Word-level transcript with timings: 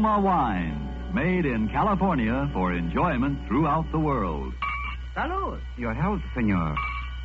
Roma 0.00 0.18
Wine, 0.18 1.12
made 1.12 1.44
in 1.44 1.68
California 1.68 2.48
for 2.54 2.72
enjoyment 2.72 3.38
throughout 3.46 3.84
the 3.92 3.98
world. 3.98 4.54
Salud. 5.14 5.60
Your 5.76 5.92
health, 5.92 6.22
senor. 6.34 6.74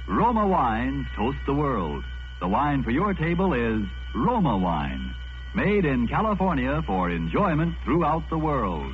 Roma 0.09 0.45
Wines 0.45 1.07
toast 1.15 1.37
the 1.45 1.53
world. 1.53 2.03
The 2.41 2.49
wine 2.49 2.83
for 2.83 2.91
your 2.91 3.13
table 3.13 3.53
is 3.53 3.87
Roma 4.13 4.57
Wine, 4.57 5.15
made 5.55 5.85
in 5.85 6.05
California 6.09 6.83
for 6.85 7.09
enjoyment 7.09 7.75
throughout 7.85 8.29
the 8.29 8.37
world. 8.37 8.91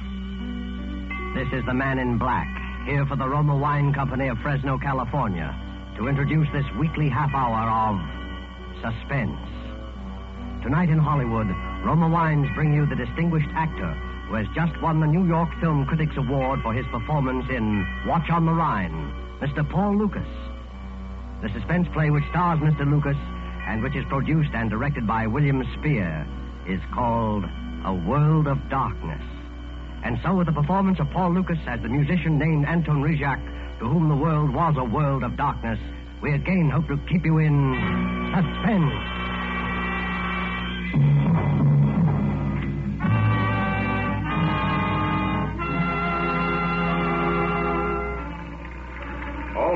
This 1.33 1.47
is 1.51 1.65
the 1.65 1.73
man 1.73 1.97
in 1.97 2.19
black, 2.19 2.85
here 2.85 3.07
for 3.07 3.15
the 3.15 3.27
Roma 3.27 3.57
Wine 3.57 3.95
Company 3.95 4.27
of 4.27 4.37
Fresno, 4.43 4.77
California, 4.77 5.57
to 5.97 6.07
introduce 6.07 6.47
this 6.53 6.65
weekly 6.77 7.09
half 7.09 7.33
hour 7.33 7.67
of 7.67 7.99
suspense. 8.83 9.60
Tonight 10.63 10.89
in 10.89 10.99
Hollywood, 10.99 11.47
Roma 11.83 12.07
Wines 12.07 12.47
bring 12.53 12.71
you 12.71 12.85
the 12.85 12.95
distinguished 12.95 13.49
actor 13.55 13.93
who 14.27 14.35
has 14.35 14.45
just 14.53 14.79
won 14.79 14.99
the 14.99 15.07
New 15.07 15.25
York 15.25 15.49
Film 15.59 15.87
Critics 15.87 16.15
Award 16.17 16.61
for 16.61 16.71
his 16.71 16.85
performance 16.91 17.45
in 17.49 17.83
Watch 18.05 18.29
on 18.29 18.45
the 18.45 18.53
Rhine, 18.53 19.11
Mr. 19.41 19.67
Paul 19.67 19.97
Lukas. 19.97 20.27
The 21.41 21.49
suspense 21.49 21.87
play 21.93 22.11
which 22.11 22.23
stars 22.29 22.59
Mr. 22.59 22.87
Lukas 22.87 23.17
and 23.67 23.81
which 23.81 23.95
is 23.95 24.05
produced 24.05 24.51
and 24.53 24.69
directed 24.69 25.07
by 25.07 25.25
William 25.25 25.63
Spier 25.79 26.27
is 26.67 26.79
called 26.93 27.43
A 27.83 27.93
World 27.93 28.45
of 28.45 28.57
Darkness. 28.69 29.23
And 30.03 30.19
so, 30.23 30.35
with 30.35 30.45
the 30.45 30.53
performance 30.53 30.99
of 30.99 31.09
Paul 31.09 31.33
Lukas 31.33 31.57
as 31.65 31.81
the 31.81 31.89
musician 31.89 32.37
named 32.37 32.67
Anton 32.67 33.01
Rizak, 33.01 33.41
to 33.79 33.87
whom 33.87 34.09
the 34.09 34.15
world 34.15 34.53
was 34.53 34.75
a 34.77 34.83
world 34.83 35.23
of 35.23 35.35
darkness, 35.37 35.79
we 36.21 36.35
again 36.35 36.69
hope 36.69 36.87
to 36.87 36.97
keep 37.09 37.25
you 37.25 37.39
in 37.39 38.31
suspense. 38.35 39.20
All 40.91 40.99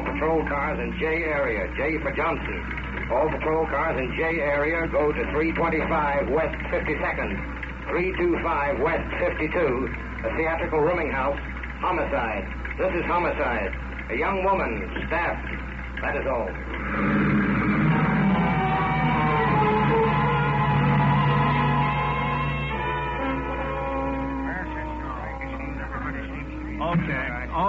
patrol 0.03 0.43
cars 0.43 0.79
in 0.79 0.91
J 0.99 1.23
area. 1.23 1.71
J 1.77 2.03
for 2.03 2.11
Johnson. 2.11 3.07
All 3.11 3.29
patrol 3.29 3.65
cars 3.67 3.97
in 3.97 4.11
J 4.17 4.41
area 4.41 4.87
go 4.91 5.13
to 5.13 5.23
325 5.31 6.29
West 6.31 6.55
52nd. 6.67 7.31
325 7.87 8.79
West 8.81 9.09
52. 9.17 9.87
A 10.25 10.35
theatrical 10.35 10.79
rooming 10.81 11.11
house. 11.11 11.39
Homicide. 11.79 12.43
This 12.77 12.93
is 12.93 13.05
homicide. 13.05 13.71
A 14.11 14.17
young 14.17 14.43
woman 14.43 14.91
stabbed. 15.07 15.47
That 16.01 16.17
is 16.17 16.27
all. 16.27 17.44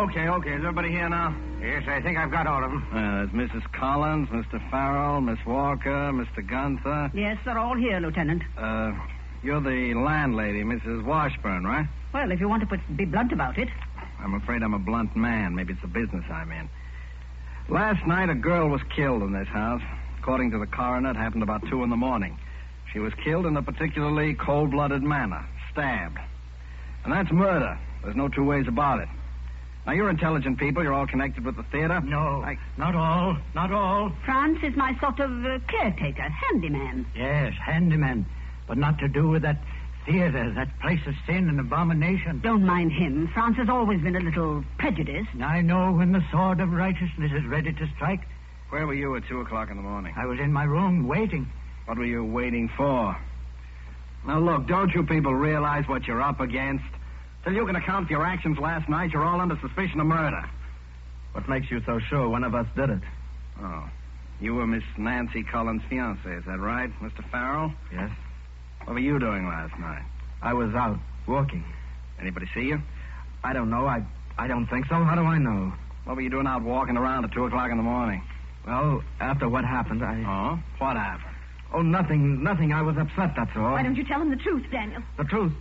Okay, 0.07 0.21
okay, 0.21 0.29
okay. 0.29 0.51
Is 0.51 0.59
everybody 0.59 0.91
here 0.91 1.09
now? 1.09 1.35
Yes, 1.61 1.83
I 1.89 2.01
think 2.01 2.17
I've 2.17 2.31
got 2.31 2.47
all 2.47 2.63
of 2.63 2.71
them. 2.71 2.87
Uh, 2.93 3.27
there's 3.27 3.31
Mrs. 3.31 3.65
Collins, 3.73 4.29
Mr. 4.29 4.63
Farrell, 4.71 5.21
Miss 5.21 5.39
Walker, 5.45 6.13
Mr. 6.13 6.47
Gunther. 6.47 7.11
Yes, 7.13 7.39
they're 7.45 7.59
all 7.59 7.77
here, 7.77 7.99
Lieutenant. 7.99 8.43
Uh, 8.57 8.93
you're 9.43 9.61
the 9.61 9.95
landlady, 9.95 10.63
Mrs. 10.63 11.05
Washburn, 11.05 11.65
right? 11.67 11.87
Well, 12.15 12.31
if 12.31 12.39
you 12.39 12.49
want 12.49 12.61
to 12.61 12.69
put, 12.69 12.79
be 12.97 13.05
blunt 13.05 13.33
about 13.33 13.59
it. 13.59 13.69
I'm 14.21 14.35
afraid 14.35 14.63
I'm 14.63 14.75
a 14.75 14.79
blunt 14.79 15.17
man. 15.17 15.57
Maybe 15.57 15.73
it's 15.73 15.83
the 15.83 15.89
business 15.89 16.25
I'm 16.31 16.53
in. 16.53 16.69
Last 17.69 18.07
night, 18.07 18.31
a 18.31 18.35
girl 18.35 18.69
was 18.69 18.83
killed 18.95 19.23
in 19.23 19.33
this 19.33 19.49
house. 19.49 19.83
According 20.21 20.53
to 20.53 20.59
the 20.59 20.67
coroner, 20.67 21.11
it 21.11 21.17
happened 21.17 21.43
about 21.43 21.69
2 21.69 21.83
in 21.83 21.91
the 21.91 21.97
morning. 21.97 22.39
She 22.93 23.01
was 23.01 23.13
killed 23.25 23.45
in 23.45 23.57
a 23.57 23.63
particularly 23.63 24.35
cold 24.35 24.71
blooded 24.71 25.03
manner, 25.03 25.45
stabbed. 25.73 26.19
And 27.03 27.13
that's 27.13 27.33
murder. 27.33 27.77
There's 28.05 28.17
no 28.17 28.29
two 28.29 28.45
ways 28.45 28.69
about 28.69 29.01
it. 29.01 29.09
Now, 29.87 29.93
you're 29.93 30.11
intelligent 30.11 30.59
people. 30.59 30.83
You're 30.83 30.93
all 30.95 31.07
connected 31.07 31.45
with 31.45 31.57
the 31.57 31.63
theater. 31.65 32.01
No, 32.01 32.43
I- 32.45 32.59
not 32.77 32.95
all, 32.97 33.37
not 33.55 33.71
all. 33.71 34.11
Franz 34.25 34.59
is 34.65 34.75
my 34.77 34.99
sort 34.99 35.21
of 35.21 35.31
uh, 35.45 35.59
caretaker, 35.69 36.29
handyman. 36.29 37.07
Yes, 37.15 37.55
handyman, 37.65 38.27
but 38.67 38.79
not 38.79 38.99
to 38.99 39.09
do 39.09 39.29
with 39.29 39.43
that 39.43 39.59
theater, 40.05 40.53
that 40.55 40.79
place 40.81 41.01
of 41.07 41.15
sin 41.27 41.49
and 41.49 41.61
abomination. 41.61 42.41
Don't 42.41 42.65
mind 42.65 42.93
him. 42.93 43.29
Franz 43.33 43.57
has 43.59 43.69
always 43.69 44.01
been 44.01 44.17
a 44.17 44.21
little 44.21 44.65
prejudiced. 44.79 45.31
I 45.41 45.61
know 45.61 45.93
when 45.93 46.11
the 46.13 46.25
sword 46.33 46.61
of 46.61 46.73
righteousness 46.73 47.31
is 47.33 47.45
ready 47.47 47.73
to 47.73 47.87
strike. 47.95 48.21
Where 48.71 48.87
were 48.89 48.95
you 48.95 49.15
at 49.15 49.27
2 49.29 49.41
o'clock 49.41 49.71
in 49.71 49.77
the 49.77 49.83
morning? 49.85 50.15
I 50.17 50.27
was 50.27 50.41
in 50.41 50.53
my 50.53 50.65
room 50.65 51.07
waiting. 51.07 51.49
What 51.87 51.97
were 51.99 52.05
you 52.05 52.25
waiting 52.25 52.69
for? 52.77 53.17
Now, 54.27 54.41
look, 54.41 54.67
don't 54.67 54.93
you 54.93 55.05
people 55.05 55.33
realize 55.33 55.87
what 55.87 56.09
you're 56.09 56.21
up 56.23 56.41
against? 56.41 56.85
Till 57.47 57.55
you 57.55 57.65
can 57.65 57.77
account 57.77 58.09
for 58.09 58.13
your 58.13 58.27
actions 58.27 58.59
last 58.59 58.89
night, 58.89 59.13
you're 59.13 59.25
all 59.25 59.41
under 59.41 59.57
suspicion 59.61 60.01
of 60.01 60.07
murder. 60.09 60.43
What 61.31 61.49
makes 61.49 61.71
you 61.71 61.81
so 61.87 62.01
sure 62.01 62.29
one 62.29 62.43
of 62.43 62.57
us 62.57 62.67
did 62.75 62.91
it? 62.91 63.03
Oh. 63.63 63.89
You 64.41 64.57
were 64.57 64.67
Miss 64.67 64.83
Nancy 64.99 65.45
Collins' 65.45 65.83
fiance, 65.89 66.29
is 66.29 66.45
that 66.47 66.59
right, 66.59 66.91
Mr. 67.01 67.25
Farrell? 67.31 67.73
Yes. 67.93 68.11
What 68.85 68.95
were 68.95 68.99
you 68.99 69.21
doing 69.21 69.47
last 69.47 69.79
night? 69.79 70.03
I 70.43 70.55
was 70.55 70.75
out 70.75 70.99
walking. 71.29 71.65
Anybody 72.21 72.47
see 72.53 72.63
you? 72.63 72.83
I 73.45 73.53
don't 73.53 73.71
know. 73.71 73.87
I 73.87 74.05
I 74.37 74.49
don't 74.49 74.67
think 74.67 74.87
so. 74.87 74.97
How 74.97 75.15
do 75.15 75.23
I 75.23 75.39
know? 75.39 75.73
What 76.03 76.17
were 76.17 76.23
you 76.23 76.31
doing 76.31 76.49
out 76.49 76.63
walking 76.63 76.97
around 76.97 77.27
at 77.27 77.33
2 77.33 77.45
o'clock 77.45 77.71
in 77.71 77.77
the 77.77 77.83
morning? 77.85 78.25
Well, 78.67 79.05
after 79.21 79.49
what 79.49 79.65
happened, 79.65 80.03
I. 80.05 80.25
Oh? 80.27 80.59
What 80.79 80.97
happened? 80.97 81.37
Oh, 81.73 81.83
nothing, 81.83 82.43
nothing. 82.43 82.73
I 82.73 82.83
was 82.83 82.97
upset, 82.97 83.35
that's 83.37 83.57
all. 83.57 83.71
Why 83.71 83.85
don't 83.85 83.95
you 83.95 84.05
tell 84.05 84.21
him 84.21 84.31
the 84.31 84.37
truth, 84.37 84.65
Daniel? 84.73 85.03
The 85.17 85.25
truth. 85.25 85.53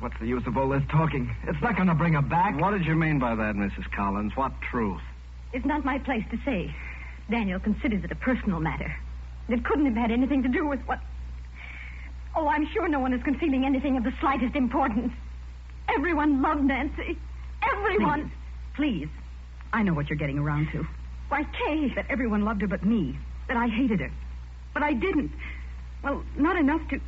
What's 0.00 0.18
the 0.20 0.26
use 0.26 0.46
of 0.46 0.56
all 0.56 0.68
this 0.68 0.82
talking? 0.90 1.34
It's 1.46 1.60
not 1.62 1.76
going 1.76 1.88
to 1.88 1.94
bring 1.94 2.14
her 2.14 2.22
back. 2.22 2.60
What 2.60 2.72
did 2.72 2.84
you 2.84 2.94
mean 2.94 3.18
by 3.18 3.34
that, 3.34 3.54
Mrs. 3.54 3.90
Collins? 3.90 4.36
What 4.36 4.52
truth? 4.70 5.00
It's 5.52 5.64
not 5.64 5.84
my 5.84 5.98
place 5.98 6.24
to 6.30 6.38
say. 6.44 6.74
Daniel 7.30 7.58
considers 7.58 8.04
it 8.04 8.12
a 8.12 8.14
personal 8.14 8.60
matter. 8.60 8.94
It 9.48 9.64
couldn't 9.64 9.86
have 9.86 9.96
had 9.96 10.10
anything 10.10 10.42
to 10.42 10.48
do 10.48 10.66
with 10.66 10.80
what. 10.82 11.00
Oh, 12.36 12.48
I'm 12.48 12.68
sure 12.72 12.88
no 12.88 13.00
one 13.00 13.12
is 13.12 13.22
concealing 13.22 13.64
anything 13.64 13.96
of 13.96 14.04
the 14.04 14.12
slightest 14.20 14.54
importance. 14.54 15.12
Everyone 15.88 16.42
loved 16.42 16.62
Nancy. 16.62 17.18
Everyone. 17.74 18.30
Please. 18.76 19.08
I 19.72 19.82
know 19.82 19.94
what 19.94 20.08
you're 20.08 20.18
getting 20.18 20.38
around 20.38 20.68
to. 20.72 20.86
Why, 21.28 21.44
Kay. 21.44 21.92
That 21.94 22.06
everyone 22.08 22.44
loved 22.44 22.60
her 22.60 22.68
but 22.68 22.84
me. 22.84 23.18
That 23.48 23.56
I 23.56 23.68
hated 23.68 24.00
her. 24.00 24.10
But 24.74 24.82
I 24.82 24.92
didn't. 24.92 25.32
Well, 26.02 26.22
not 26.36 26.56
enough 26.56 26.86
to 26.90 27.00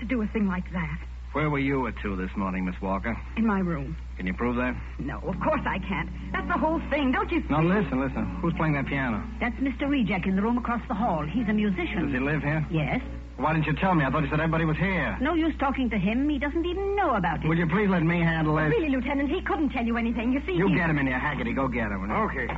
to 0.00 0.04
do 0.04 0.22
a 0.22 0.26
thing 0.26 0.48
like 0.48 0.72
that. 0.72 0.98
Where 1.34 1.50
were 1.50 1.58
you 1.58 1.86
at 1.88 1.94
2 2.00 2.14
this 2.16 2.30
morning, 2.36 2.64
Miss 2.64 2.80
Walker? 2.80 3.18
In 3.36 3.44
my 3.44 3.58
room. 3.58 3.96
Can 4.16 4.26
you 4.26 4.32
prove 4.34 4.54
that? 4.56 4.76
No, 5.00 5.18
of 5.26 5.38
course 5.40 5.62
I 5.66 5.80
can't. 5.80 6.08
That's 6.32 6.46
the 6.46 6.52
whole 6.56 6.80
thing, 6.90 7.10
don't 7.10 7.30
you 7.32 7.40
see? 7.40 7.46
No, 7.50 7.60
listen, 7.60 8.00
listen. 8.00 8.24
Who's 8.40 8.54
playing 8.54 8.74
that 8.74 8.86
piano? 8.86 9.20
That's 9.40 9.56
Mr. 9.56 9.82
Rejek 9.88 10.26
in 10.26 10.36
the 10.36 10.42
room 10.42 10.56
across 10.58 10.80
the 10.86 10.94
hall. 10.94 11.22
He's 11.26 11.48
a 11.48 11.52
musician. 11.52 12.04
Does 12.04 12.12
he 12.12 12.20
live 12.20 12.40
here? 12.42 12.64
Yes. 12.70 13.00
Why 13.36 13.52
didn't 13.52 13.66
you 13.66 13.74
tell 13.74 13.96
me? 13.96 14.04
I 14.04 14.10
thought 14.10 14.22
you 14.22 14.30
said 14.30 14.38
everybody 14.38 14.64
was 14.64 14.76
here. 14.76 15.18
No 15.20 15.34
use 15.34 15.54
talking 15.58 15.90
to 15.90 15.98
him. 15.98 16.28
He 16.28 16.38
doesn't 16.38 16.64
even 16.64 16.94
know 16.94 17.16
about 17.16 17.44
it. 17.44 17.48
Will 17.48 17.58
you 17.58 17.66
please 17.66 17.88
let 17.88 18.04
me 18.04 18.20
handle 18.20 18.56
it? 18.58 18.68
Really, 18.68 18.88
Lieutenant, 18.90 19.28
he 19.28 19.40
couldn't 19.42 19.70
tell 19.70 19.84
you 19.84 19.96
anything. 19.96 20.32
You 20.32 20.40
see, 20.46 20.52
You 20.52 20.68
he- 20.68 20.74
get 20.76 20.88
him 20.88 20.98
in 20.98 21.08
here, 21.08 21.18
Haggerty. 21.18 21.52
Go 21.52 21.66
get 21.66 21.90
him. 21.90 22.02
will 22.02 22.08
you? 22.08 22.14
Okay. 22.46 22.48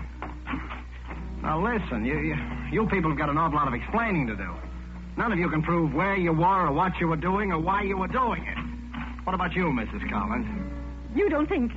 Now 1.41 1.63
listen, 1.65 2.05
you, 2.05 2.19
you 2.19 2.37
you 2.73 2.87
people 2.89 3.11
have 3.11 3.19
got 3.19 3.31
an 3.31 3.39
awful 3.39 3.57
lot 3.57 3.69
of 3.69 3.75
explaining 3.75 4.27
to 4.27 4.37
do. 4.37 4.53
None 5.17 5.33
of 5.33 5.39
you 5.39 5.49
can 5.49 5.63
prove 5.63 5.95
where 5.95 6.17
you 6.17 6.33
were 6.33 6.67
or 6.67 6.73
what 6.73 6.99
you 7.01 7.09
were 7.09 7.17
doing 7.17 7.51
or 7.53 7.59
why 7.59 7.83
you 7.83 7.97
were 7.97 8.09
doing 8.09 8.45
it. 8.45 8.59
What 9.25 9.35
about 9.35 9.55
you, 9.55 9.65
Mrs. 9.67 10.09
Collins? 10.11 10.47
You 11.15 11.29
don't 11.31 11.49
think. 11.49 11.73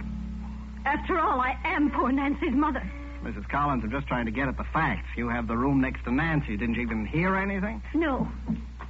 After 0.85 1.19
all, 1.19 1.39
I 1.39 1.57
am 1.63 1.89
poor 1.91 2.11
Nancy's 2.11 2.53
mother. 2.53 2.83
Mrs. 3.23 3.47
Collins, 3.49 3.83
I'm 3.83 3.91
just 3.91 4.07
trying 4.07 4.25
to 4.25 4.31
get 4.31 4.47
at 4.47 4.57
the 4.57 4.63
facts. 4.73 5.07
You 5.15 5.29
have 5.29 5.47
the 5.47 5.57
room 5.57 5.81
next 5.81 6.03
to 6.05 6.11
Nancy. 6.11 6.57
Didn't 6.57 6.75
you 6.75 6.81
even 6.81 7.05
hear 7.05 7.35
anything? 7.35 7.81
No. 7.93 8.27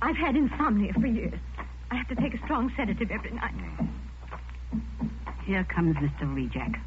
I've 0.02 0.16
had 0.18 0.36
insomnia 0.36 0.94
for 0.94 1.08
years. 1.08 1.40
I 1.92 1.96
have 1.96 2.08
to 2.10 2.16
take 2.16 2.34
a 2.34 2.38
strong 2.46 2.72
sedative 2.78 3.12
every 3.12 3.32
night. 3.32 3.54
Here 5.46 5.64
comes 5.64 5.96
Mr. 5.98 6.22
Rejek. 6.24 6.80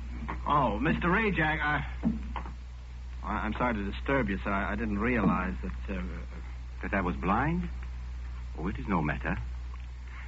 Oh, 0.46 0.78
Mr. 0.80 1.04
Rejak, 1.04 1.60
I... 1.60 1.84
I- 3.24 3.32
I'm 3.44 3.52
sorry 3.54 3.74
to 3.74 3.84
disturb 3.90 4.28
you, 4.28 4.38
sir. 4.44 4.50
I 4.50 4.72
I 4.72 4.76
didn't 4.76 4.98
realize 4.98 5.54
that... 5.62 5.96
Uh, 5.96 6.00
That 6.82 6.94
I 6.94 7.00
was 7.00 7.14
blind? 7.16 7.68
Oh, 8.58 8.66
it 8.66 8.78
is 8.78 8.88
no 8.88 9.02
matter. 9.02 9.38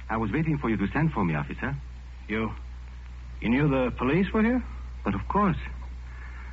I 0.09 0.17
was 0.17 0.31
waiting 0.31 0.57
for 0.57 0.69
you 0.69 0.77
to 0.77 0.87
send 0.93 1.11
for 1.11 1.23
me, 1.25 1.35
officer. 1.35 1.75
You. 2.27 2.53
You 3.41 3.49
knew 3.49 3.67
the 3.67 3.91
police 3.91 4.31
were 4.33 4.41
here? 4.41 4.63
But 5.03 5.15
of 5.15 5.27
course. 5.27 5.57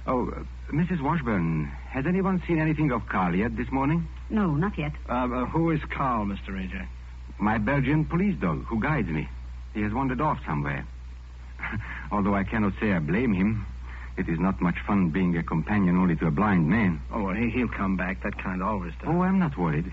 Oh, 0.07 0.29
uh, 0.29 0.43
Mrs. 0.73 1.01
Washburn, 1.01 1.67
has 1.89 2.07
anyone 2.07 2.43
seen 2.47 2.59
anything 2.59 2.91
of 2.91 3.07
Carl 3.09 3.35
yet 3.37 3.57
this 3.57 3.71
morning? 3.71 4.09
No, 4.29 4.51
not 4.55 4.77
yet. 4.77 4.93
Uh, 5.09 5.13
uh, 5.13 5.45
who 5.47 5.71
is 5.71 5.81
Carl, 5.91 6.27
Mr. 6.27 6.51
AJ? 6.51 6.87
My 7.39 7.59
Belgian 7.59 8.05
police 8.05 8.37
dog, 8.41 8.65
who 8.65 8.81
guides 8.81 9.09
me. 9.09 9.29
He 9.75 9.83
has 9.83 9.93
wandered 9.93 10.21
off 10.21 10.39
somewhere. 10.45 10.85
Although 12.11 12.35
I 12.35 12.43
cannot 12.43 12.73
say 12.81 12.93
I 12.93 12.99
blame 12.99 13.33
him. 13.33 13.67
It 14.17 14.29
is 14.29 14.39
not 14.39 14.61
much 14.61 14.77
fun 14.87 15.11
being 15.11 15.37
a 15.37 15.43
companion 15.43 15.97
only 15.97 16.17
to 16.17 16.27
a 16.27 16.31
blind 16.31 16.69
man. 16.69 17.01
Oh, 17.13 17.25
well, 17.25 17.35
he, 17.35 17.49
he'll 17.51 17.69
come 17.69 17.97
back. 17.97 18.23
That 18.23 18.39
kind 18.39 18.63
always 18.63 18.93
does. 19.01 19.09
Oh, 19.09 19.23
I'm 19.23 19.39
not 19.39 19.57
worried. 19.57 19.91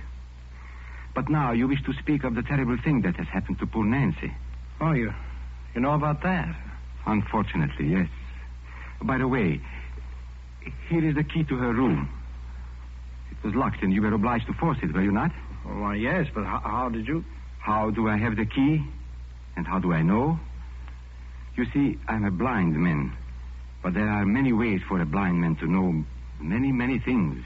But 1.16 1.30
now 1.30 1.52
you 1.52 1.68
wish 1.68 1.82
to 1.84 1.94
speak 1.94 2.24
of 2.24 2.36
the 2.36 2.44
terrible 2.44 2.78
thing 2.84 3.02
that 3.02 3.16
has 3.16 3.28
happened 3.28 3.60
to 3.60 3.66
poor 3.66 3.86
Nancy. 3.86 4.34
Oh, 4.82 4.92
you, 4.92 5.14
you 5.74 5.82
know 5.82 5.94
about 5.94 6.22
that? 6.24 6.54
Unfortunately, 7.06 7.88
yes. 7.88 8.08
By 9.02 9.18
the 9.18 9.28
way, 9.28 9.62
here 10.90 11.08
is 11.08 11.16
the 11.16 11.24
key 11.24 11.44
to 11.46 11.56
her 11.56 11.74
room. 11.74 12.10
It 13.32 13.46
was 13.46 13.56
locked 13.56 13.82
and 13.84 13.94
you 13.94 14.02
were 14.02 14.14
obliged 14.14 14.48
to 14.48 14.54
force 14.54 14.78
it, 14.84 14.94
were 14.94 15.02
you 15.02 15.12
not? 15.12 15.32
Oh, 15.66 15.80
why, 15.82 15.96
yes, 15.96 16.28
but 16.34 16.44
how, 16.44 16.60
how 16.60 16.90
did 16.90 17.08
you? 17.08 17.24
How 17.60 17.90
do 17.90 18.10
I 18.10 18.18
have 18.18 18.36
the 18.36 18.46
key? 18.46 18.84
And 19.56 19.66
how 19.66 19.80
do 19.80 19.94
I 19.94 20.02
know? 20.02 20.40
You 21.56 21.66
see, 21.74 21.98
I'm 22.08 22.26
a 22.26 22.32
blind 22.32 22.76
man. 22.78 23.14
But 23.84 23.94
there 23.94 24.10
are 24.10 24.26
many 24.26 24.52
ways 24.54 24.82
for 24.88 25.02
a 25.02 25.06
blind 25.06 25.40
man 25.42 25.56
to 25.58 25.66
know 25.68 26.04
many, 26.40 26.72
many 26.72 27.00
things. 27.00 27.44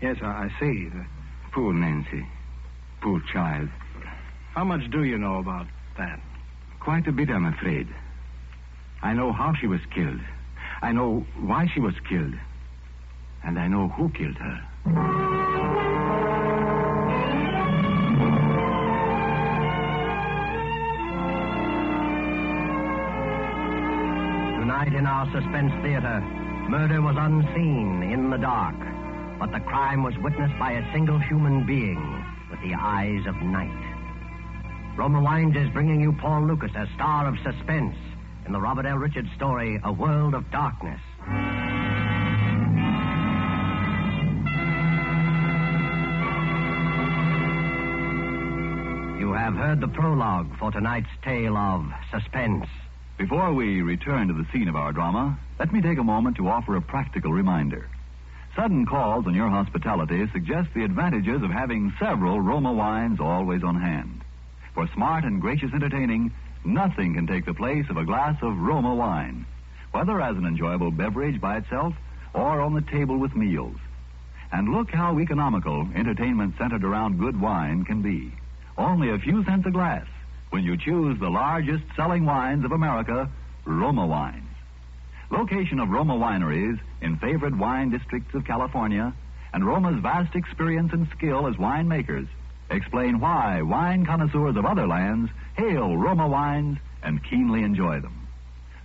Yes, 0.00 0.16
I, 0.22 0.26
I 0.26 0.48
see. 0.60 0.88
The- 0.88 1.06
Poor 1.52 1.72
Nancy. 1.72 2.26
Poor 3.00 3.20
child. 3.32 3.68
How 4.54 4.62
much 4.64 4.90
do 4.90 5.04
you 5.04 5.16
know 5.18 5.38
about 5.38 5.66
that? 5.96 6.20
Quite 6.80 7.06
a 7.06 7.12
bit, 7.12 7.30
I'm 7.30 7.46
afraid. 7.46 7.88
I 9.02 9.14
know 9.14 9.32
how 9.32 9.54
she 9.58 9.66
was 9.66 9.80
killed. 9.94 10.20
I 10.82 10.92
know 10.92 11.26
why 11.40 11.66
she 11.72 11.80
was 11.80 11.94
killed. 12.08 12.34
And 13.42 13.58
I 13.58 13.68
know 13.68 13.88
who 13.88 14.08
killed 14.10 14.36
her. 14.36 15.65
Tonight 24.86 24.98
in 25.00 25.06
our 25.06 25.26
suspense 25.32 25.72
theater, 25.82 26.20
murder 26.70 27.02
was 27.02 27.16
unseen 27.18 28.04
in 28.04 28.30
the 28.30 28.36
dark, 28.36 28.76
but 29.36 29.50
the 29.50 29.58
crime 29.58 30.04
was 30.04 30.14
witnessed 30.18 30.56
by 30.60 30.72
a 30.72 30.92
single 30.92 31.18
human 31.18 31.66
being 31.66 32.24
with 32.52 32.60
the 32.60 32.72
eyes 32.78 33.26
of 33.26 33.34
night. 33.42 34.96
Roma 34.96 35.20
Wines 35.20 35.56
is 35.56 35.68
bringing 35.70 36.00
you 36.00 36.12
Paul 36.12 36.46
Lukas 36.46 36.70
as 36.76 36.86
star 36.94 37.26
of 37.26 37.34
suspense 37.42 37.96
in 38.46 38.52
the 38.52 38.60
Robert 38.60 38.86
L. 38.86 38.96
Richards 38.96 39.28
story, 39.34 39.80
A 39.82 39.92
World 39.92 40.34
of 40.34 40.48
Darkness. 40.52 41.00
You 49.18 49.32
have 49.32 49.54
heard 49.54 49.80
the 49.80 49.88
prologue 49.88 50.56
for 50.60 50.70
tonight's 50.70 51.10
tale 51.24 51.56
of 51.56 51.84
suspense. 52.12 52.66
Before 53.18 53.50
we 53.54 53.80
return 53.80 54.28
to 54.28 54.34
the 54.34 54.46
scene 54.52 54.68
of 54.68 54.76
our 54.76 54.92
drama, 54.92 55.38
let 55.58 55.72
me 55.72 55.80
take 55.80 55.96
a 55.96 56.04
moment 56.04 56.36
to 56.36 56.48
offer 56.48 56.76
a 56.76 56.82
practical 56.82 57.32
reminder. 57.32 57.88
Sudden 58.54 58.84
calls 58.84 59.26
on 59.26 59.34
your 59.34 59.48
hospitality 59.48 60.28
suggest 60.34 60.68
the 60.74 60.84
advantages 60.84 61.42
of 61.42 61.50
having 61.50 61.94
several 61.98 62.38
Roma 62.42 62.74
wines 62.74 63.18
always 63.18 63.64
on 63.64 63.80
hand. 63.80 64.20
For 64.74 64.86
smart 64.88 65.24
and 65.24 65.40
gracious 65.40 65.72
entertaining, 65.72 66.30
nothing 66.62 67.14
can 67.14 67.26
take 67.26 67.46
the 67.46 67.54
place 67.54 67.86
of 67.88 67.96
a 67.96 68.04
glass 68.04 68.36
of 68.42 68.58
Roma 68.58 68.94
wine, 68.94 69.46
whether 69.92 70.20
as 70.20 70.36
an 70.36 70.44
enjoyable 70.44 70.90
beverage 70.90 71.40
by 71.40 71.56
itself 71.56 71.94
or 72.34 72.60
on 72.60 72.74
the 72.74 72.82
table 72.82 73.16
with 73.16 73.34
meals. 73.34 73.78
And 74.52 74.74
look 74.74 74.90
how 74.90 75.18
economical 75.20 75.88
entertainment 75.94 76.56
centered 76.58 76.84
around 76.84 77.18
good 77.18 77.40
wine 77.40 77.86
can 77.86 78.02
be. 78.02 78.34
Only 78.76 79.08
a 79.08 79.18
few 79.18 79.42
cents 79.44 79.64
a 79.66 79.70
glass 79.70 80.06
when 80.50 80.64
you 80.64 80.76
choose 80.76 81.18
the 81.18 81.30
largest 81.30 81.84
selling 81.96 82.24
wines 82.24 82.64
of 82.64 82.72
America, 82.72 83.30
Roma 83.64 84.06
wines. 84.06 84.42
Location 85.30 85.80
of 85.80 85.88
Roma 85.88 86.14
wineries 86.14 86.78
in 87.00 87.16
favored 87.16 87.58
wine 87.58 87.90
districts 87.90 88.34
of 88.34 88.44
California 88.44 89.12
and 89.52 89.66
Roma's 89.66 90.00
vast 90.00 90.34
experience 90.34 90.92
and 90.92 91.08
skill 91.16 91.46
as 91.46 91.56
winemakers 91.56 92.28
explain 92.70 93.20
why 93.20 93.62
wine 93.62 94.04
connoisseurs 94.06 94.56
of 94.56 94.64
other 94.64 94.86
lands 94.86 95.30
hail 95.56 95.96
Roma 95.96 96.28
wines 96.28 96.78
and 97.02 97.24
keenly 97.24 97.62
enjoy 97.62 98.00
them. 98.00 98.28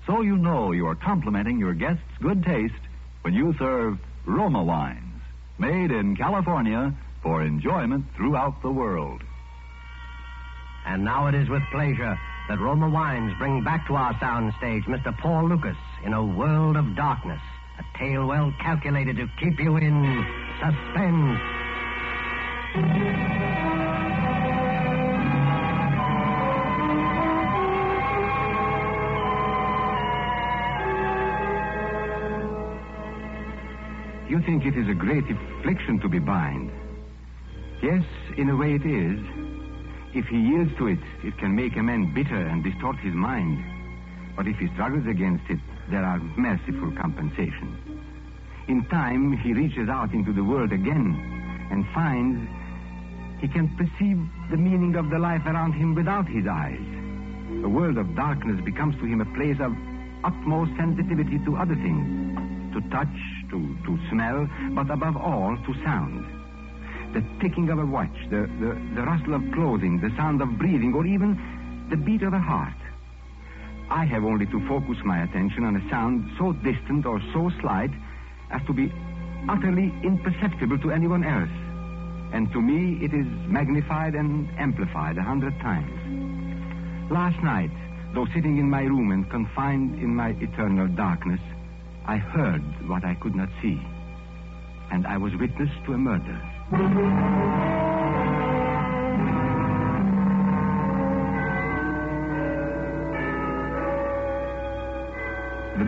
So 0.08 0.22
you 0.22 0.38
know 0.38 0.72
you 0.72 0.88
are 0.88 0.96
complimenting 0.96 1.60
your 1.60 1.74
guests' 1.74 2.02
good 2.22 2.44
taste 2.44 2.74
when 3.22 3.34
you 3.34 3.54
serve 3.58 4.00
Roma 4.26 4.64
wines, 4.64 5.22
made 5.60 5.92
in 5.92 6.16
California 6.16 6.94
for 7.22 7.44
enjoyment 7.44 8.06
throughout 8.16 8.62
the 8.62 8.72
world. 8.72 9.24
And 10.86 11.04
now 11.04 11.28
it 11.28 11.36
is 11.36 11.50
with 11.50 11.62
pleasure 11.72 12.20
that 12.50 12.60
Roma 12.60 12.90
Wines 12.90 13.34
bring 13.38 13.64
back 13.64 13.88
to 13.88 13.96
our 13.96 14.14
soundstage 14.16 14.84
Mr. 14.86 15.18
Paul 15.18 15.48
Lukas 15.48 15.78
in 16.04 16.14
A 16.14 16.24
World 16.24 16.76
of 16.76 16.96
Darkness, 16.96 17.42
a 17.80 17.98
tale 17.98 18.28
well 18.28 18.54
calculated 18.60 19.16
to 19.18 19.28
keep 19.40 19.60
you 19.60 19.78
in 19.78 20.26
suspense. 20.60 21.40
You 34.30 34.42
think 34.42 34.66
it 34.66 34.78
is 34.78 34.88
a 34.88 34.94
great 34.94 35.26
affliction 35.30 36.00
to 36.00 36.08
be 36.08 36.20
blind. 36.20 36.72
Yes, 37.84 38.04
in 38.38 38.50
a 38.50 38.56
way 38.56 38.76
it 38.76 38.86
is. 38.86 39.20
If 40.14 40.26
he 40.28 40.38
yields 40.38 40.76
to 40.78 40.88
it, 40.88 41.00
it 41.24 41.38
can 41.38 41.56
make 41.56 41.78
a 41.78 41.84
man 41.84 42.14
bitter 42.14 42.36
and 42.36 42.64
distort 42.64 42.98
his 42.98 43.14
mind. 43.14 43.64
But 44.36 44.48
if 44.48 44.58
he 44.58 44.68
struggles 44.74 45.08
against 45.08 45.50
it, 45.50 45.60
there 45.90 46.04
are 46.04 46.20
merciful 46.36 46.92
compensations. 47.00 47.80
In 48.68 48.86
time, 48.86 49.38
he 49.38 49.54
reaches 49.54 49.88
out 49.88 50.14
into 50.14 50.34
the 50.34 50.44
world 50.44 50.74
again 50.74 51.16
and 51.72 51.86
finds 51.94 52.40
he 53.40 53.48
can 53.48 53.70
perceive 53.76 54.20
the 54.52 54.58
meaning 54.58 54.96
of 54.96 55.10
the 55.10 55.18
life 55.18 55.42
around 55.46 55.74
him 55.74 55.96
without 55.96 56.28
his 56.28 56.46
eyes. 56.46 56.80
A 57.64 57.70
world 57.70 57.98
of 57.98 58.16
darkness 58.16 58.60
becomes 58.64 58.96
to 58.98 59.06
him 59.06 59.22
a 59.22 59.34
place 59.34 59.60
of 59.60 59.72
utmost 60.24 60.72
sensitivity 60.78 61.40
to 61.46 61.56
other 61.56 61.76
things, 61.76 62.74
to 62.74 62.82
touch, 62.90 63.16
to, 63.50 63.76
to 63.86 64.00
smell, 64.10 64.48
but 64.76 64.92
above 64.92 65.16
all, 65.16 65.58
to 65.66 65.74
sound. 65.84 66.41
The 67.14 67.24
ticking 67.42 67.70
of 67.70 67.80
a 67.80 67.86
watch, 67.86 68.16
the, 68.30 68.48
the, 68.60 68.80
the 68.96 69.04
rustle 69.04 69.34
of 69.34 69.44
clothing, 69.54 70.00
the 70.00 70.16
sound 70.16 70.42
of 70.42 70.58
breathing, 70.58 70.94
or 70.94 71.06
even 71.06 71.36
the 71.90 71.98
beat 71.98 72.22
of 72.24 72.34
a 72.34 72.40
heart. 72.40 72.74
I 73.90 74.06
have 74.06 74.24
only 74.24 74.46
to 74.46 74.68
focus 74.68 74.98
my 75.04 75.24
attention 75.24 75.66
on 75.66 75.76
a 75.76 75.90
sound 75.90 76.32
so 76.40 76.54
distant 76.54 77.06
or 77.06 77.20
so 77.34 77.52
slight 77.60 77.92
as 78.50 78.62
to 78.68 78.74
be 78.74 78.92
utterly 79.50 79.94
imperceptible 80.04 80.80
to 80.80 80.92
anyone 80.92 81.26
else. 81.26 81.52
And 82.32 82.50
to 82.54 82.62
me, 82.62 83.04
it 83.04 83.14
is 83.14 83.28
magnified 83.50 84.16
and 84.16 84.48
amplified 84.58 85.18
a 85.18 85.24
hundred 85.24 85.60
times. 85.60 87.12
Last 87.12 87.44
night, 87.44 87.72
though 88.14 88.28
sitting 88.34 88.58
in 88.58 88.70
my 88.70 88.84
room 88.84 89.12
and 89.12 89.30
confined 89.30 90.00
in 90.00 90.16
my 90.16 90.30
eternal 90.40 90.88
darkness, 90.88 91.42
I 92.06 92.16
heard 92.18 92.64
what 92.88 93.04
I 93.04 93.16
could 93.16 93.36
not 93.36 93.50
see. 93.62 93.82
And 94.92 95.06
I 95.06 95.18
was 95.18 95.36
witness 95.36 95.70
to 95.86 95.94
a 95.94 95.98
murder. 95.98 96.51
The 96.72 96.78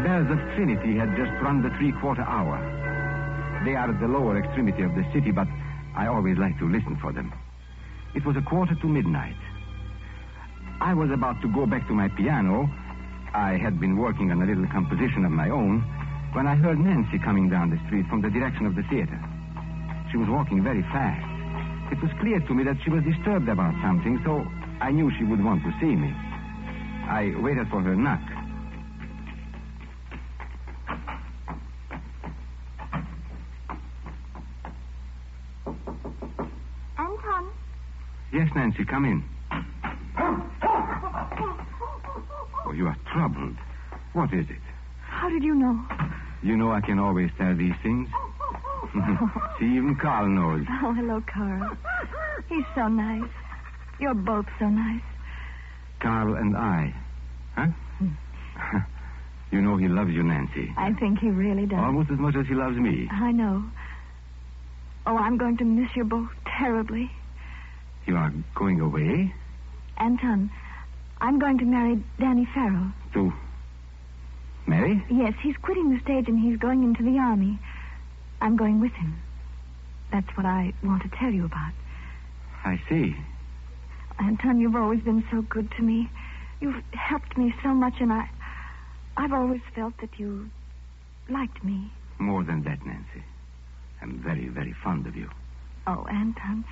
bells 0.03 0.27
of 0.29 0.39
Trinity 0.55 0.97
had 0.97 1.15
just 1.15 1.31
run 1.41 1.61
the 1.61 1.69
three 1.77 1.93
quarter 2.01 2.23
hour. 2.23 2.59
They 3.63 3.75
are 3.75 3.91
at 3.91 3.99
the 4.01 4.09
lower 4.09 4.37
extremity 4.37 4.83
of 4.83 4.93
the 4.93 5.05
city, 5.13 5.31
but 5.31 5.47
I 5.95 6.07
always 6.07 6.37
like 6.37 6.59
to 6.59 6.69
listen 6.69 6.97
for 6.99 7.13
them. 7.13 7.31
It 8.13 8.25
was 8.25 8.35
a 8.35 8.41
quarter 8.41 8.75
to 8.75 8.87
midnight. 8.87 9.37
I 10.81 10.93
was 10.93 11.11
about 11.11 11.41
to 11.43 11.47
go 11.47 11.65
back 11.65 11.87
to 11.87 11.93
my 11.93 12.09
piano. 12.09 12.69
I 13.33 13.55
had 13.55 13.79
been 13.79 13.95
working 13.95 14.31
on 14.31 14.41
a 14.41 14.45
little 14.45 14.67
composition 14.67 15.23
of 15.23 15.31
my 15.31 15.49
own 15.49 15.79
when 16.33 16.45
I 16.45 16.55
heard 16.55 16.77
Nancy 16.77 17.19
coming 17.19 17.47
down 17.47 17.69
the 17.69 17.79
street 17.87 18.05
from 18.07 18.19
the 18.19 18.29
direction 18.29 18.65
of 18.65 18.75
the 18.75 18.83
theater. 18.83 19.17
She 20.13 20.17
was 20.17 20.29
walking 20.29 20.61
very 20.61 20.83
fast. 20.93 21.25
It 21.91 21.99
was 21.99 22.11
clear 22.21 22.39
to 22.39 22.53
me 22.53 22.63
that 22.65 22.77
she 22.83 22.91
was 22.91 23.03
disturbed 23.03 23.49
about 23.49 23.73
something, 23.81 24.21
so 24.23 24.45
I 24.79 24.91
knew 24.91 25.11
she 25.17 25.23
would 25.23 25.43
want 25.43 25.63
to 25.63 25.73
see 25.81 25.95
me. 25.95 26.13
I 27.09 27.33
waited 27.41 27.67
for 27.69 27.81
her 27.81 27.95
knock. 27.95 28.21
Anton, 36.99 37.49
Yes, 38.31 38.45
Yes, 38.45 38.49
Nancy, 38.55 38.85
come 38.85 39.05
in. 39.05 39.23
Oh, 42.67 42.71
you 42.71 42.85
are 42.85 42.97
troubled. 43.11 43.57
What 44.13 44.31
is 44.31 44.45
it? 44.47 44.61
How 45.07 45.27
did 45.27 45.43
you 45.43 45.55
know? 45.55 45.83
You 46.43 46.55
know 46.55 46.71
I 46.71 46.81
can 46.81 46.99
always 46.99 47.31
tell 47.39 47.55
these 47.55 47.73
things. 47.81 48.09
See, 49.59 49.65
even 49.65 49.97
Carl 49.99 50.27
knows. 50.27 50.65
Oh, 50.83 50.93
hello, 50.93 51.23
Carl. 51.27 51.77
He's 52.49 52.65
so 52.75 52.87
nice. 52.87 53.29
You're 53.99 54.13
both 54.13 54.45
so 54.59 54.67
nice. 54.67 55.01
Carl 55.99 56.35
and 56.35 56.57
I. 56.57 56.93
Huh? 57.55 57.67
you 59.51 59.61
know 59.61 59.77
he 59.77 59.87
loves 59.87 60.11
you, 60.11 60.23
Nancy. 60.23 60.73
I 60.77 60.93
think 60.93 61.19
he 61.19 61.29
really 61.29 61.65
does. 61.65 61.79
Almost 61.79 62.11
as 62.11 62.19
much 62.19 62.35
as 62.35 62.47
he 62.47 62.53
loves 62.53 62.77
me. 62.77 63.07
I 63.11 63.31
know. 63.31 63.63
Oh, 65.05 65.17
I'm 65.17 65.37
going 65.37 65.57
to 65.57 65.65
miss 65.65 65.89
you 65.95 66.03
both 66.03 66.29
terribly. 66.57 67.11
You 68.05 68.15
are 68.15 68.33
going 68.55 68.79
away? 68.79 69.33
Anton, 69.97 70.51
I'm 71.21 71.39
going 71.39 71.57
to 71.59 71.65
marry 71.65 72.03
Danny 72.19 72.47
Farrell. 72.53 72.91
To 73.13 73.31
marry? 74.67 75.03
Yes, 75.09 75.33
he's 75.41 75.55
quitting 75.57 75.89
the 75.93 75.99
stage 76.01 76.27
and 76.27 76.39
he's 76.39 76.57
going 76.57 76.83
into 76.83 77.03
the 77.03 77.17
army. 77.19 77.59
I'm 78.43 78.57
going 78.57 78.81
with 78.81 78.91
him. 78.91 79.15
That's 80.11 80.27
what 80.35 80.45
I 80.45 80.73
want 80.83 81.01
to 81.03 81.09
tell 81.17 81.31
you 81.31 81.45
about. 81.45 81.71
I 82.65 82.79
see. 82.89 83.15
Anton, 84.19 84.59
you've 84.59 84.75
always 84.75 85.01
been 85.01 85.23
so 85.31 85.41
good 85.43 85.71
to 85.77 85.81
me. 85.81 86.09
You've 86.59 86.83
helped 86.91 87.37
me 87.37 87.55
so 87.63 87.69
much, 87.69 87.93
and 88.01 88.11
I, 88.11 88.29
I've 89.15 89.31
always 89.31 89.61
felt 89.73 89.93
that 90.01 90.19
you 90.19 90.49
liked 91.29 91.63
me. 91.63 91.89
More 92.19 92.43
than 92.43 92.63
that, 92.63 92.85
Nancy. 92.85 93.23
I'm 94.01 94.19
very, 94.21 94.49
very 94.49 94.75
fond 94.83 95.07
of 95.07 95.15
you. 95.15 95.29
Oh, 95.87 96.05
Anton, 96.11 96.65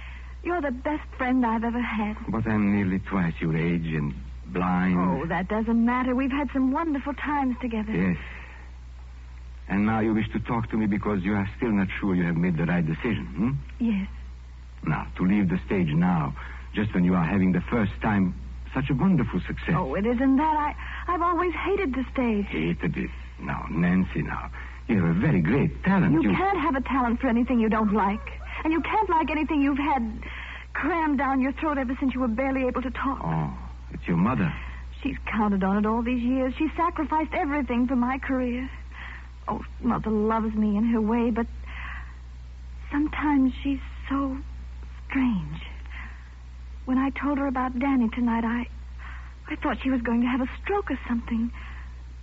you're 0.43 0.61
the 0.61 0.71
best 0.71 1.07
friend 1.17 1.45
I've 1.45 1.63
ever 1.63 1.81
had. 1.81 2.17
But 2.27 2.45
I'm 2.47 2.75
nearly 2.75 2.99
twice 2.99 3.33
your 3.39 3.55
age 3.55 3.87
and 3.93 4.13
blind. 4.47 4.97
Oh, 4.99 5.25
that 5.27 5.47
doesn't 5.47 5.85
matter. 5.85 6.15
We've 6.15 6.31
had 6.31 6.49
some 6.51 6.73
wonderful 6.73 7.13
times 7.13 7.55
together. 7.61 7.93
Yes. 7.93 8.17
And 9.71 9.85
now 9.85 10.01
you 10.01 10.13
wish 10.13 10.29
to 10.33 10.39
talk 10.41 10.69
to 10.71 10.77
me 10.77 10.85
because 10.85 11.23
you 11.23 11.33
are 11.33 11.49
still 11.55 11.71
not 11.71 11.87
sure 11.97 12.13
you 12.13 12.25
have 12.25 12.35
made 12.35 12.57
the 12.57 12.65
right 12.65 12.85
decision, 12.85 13.25
hmm? 13.33 13.51
Yes. 13.79 14.07
Now, 14.85 15.07
to 15.15 15.25
leave 15.25 15.47
the 15.47 15.59
stage 15.65 15.87
now, 15.87 16.35
just 16.75 16.93
when 16.93 17.05
you 17.05 17.15
are 17.15 17.23
having 17.23 17.53
the 17.53 17.61
first 17.71 17.93
time 18.01 18.35
such 18.73 18.89
a 18.89 18.93
wonderful 18.93 19.39
success. 19.47 19.75
Oh, 19.77 19.95
it 19.95 20.05
isn't 20.05 20.35
that. 20.35 20.55
I, 20.57 20.75
I've 21.07 21.21
always 21.21 21.53
hated 21.53 21.93
the 21.93 22.03
stage. 22.11 22.47
Hated 22.47 22.97
it. 22.97 23.09
Now, 23.39 23.65
Nancy, 23.71 24.21
now. 24.21 24.51
You 24.89 25.05
have 25.05 25.15
a 25.15 25.19
very 25.19 25.39
great 25.39 25.83
talent. 25.85 26.21
You, 26.21 26.35
can't 26.35 26.59
have 26.59 26.75
a 26.75 26.81
talent 26.81 27.21
for 27.21 27.27
anything 27.27 27.57
you 27.61 27.69
don't 27.69 27.93
like. 27.93 28.27
And 28.65 28.73
you 28.73 28.81
can't 28.81 29.09
like 29.09 29.31
anything 29.31 29.61
you've 29.61 29.77
had 29.77 30.03
crammed 30.73 31.17
down 31.17 31.39
your 31.39 31.53
throat 31.53 31.77
ever 31.77 31.95
since 31.97 32.13
you 32.13 32.19
were 32.19 32.27
barely 32.27 32.67
able 32.67 32.81
to 32.81 32.91
talk. 32.91 33.21
Oh, 33.23 33.53
it's 33.93 34.05
your 34.05 34.17
mother. 34.17 34.53
She's 35.01 35.17
counted 35.31 35.63
on 35.63 35.77
it 35.77 35.85
all 35.85 36.01
these 36.01 36.21
years. 36.21 36.53
She 36.57 36.67
sacrificed 36.75 37.33
everything 37.33 37.87
for 37.87 37.95
my 37.95 38.17
career. 38.17 38.69
Oh, 39.47 39.61
Mother 39.81 40.09
loves 40.11 40.53
me 40.55 40.77
in 40.77 40.85
her 40.85 41.01
way, 41.01 41.31
but 41.31 41.47
sometimes 42.91 43.53
she's 43.63 43.79
so 44.09 44.37
strange. 45.09 45.61
When 46.85 46.97
I 46.97 47.09
told 47.11 47.37
her 47.37 47.47
about 47.47 47.77
Danny 47.79 48.09
tonight, 48.09 48.43
I 48.43 48.67
I 49.49 49.55
thought 49.57 49.77
she 49.81 49.89
was 49.89 50.01
going 50.01 50.21
to 50.21 50.27
have 50.27 50.41
a 50.41 50.49
stroke 50.63 50.89
or 50.91 50.99
something. 51.07 51.51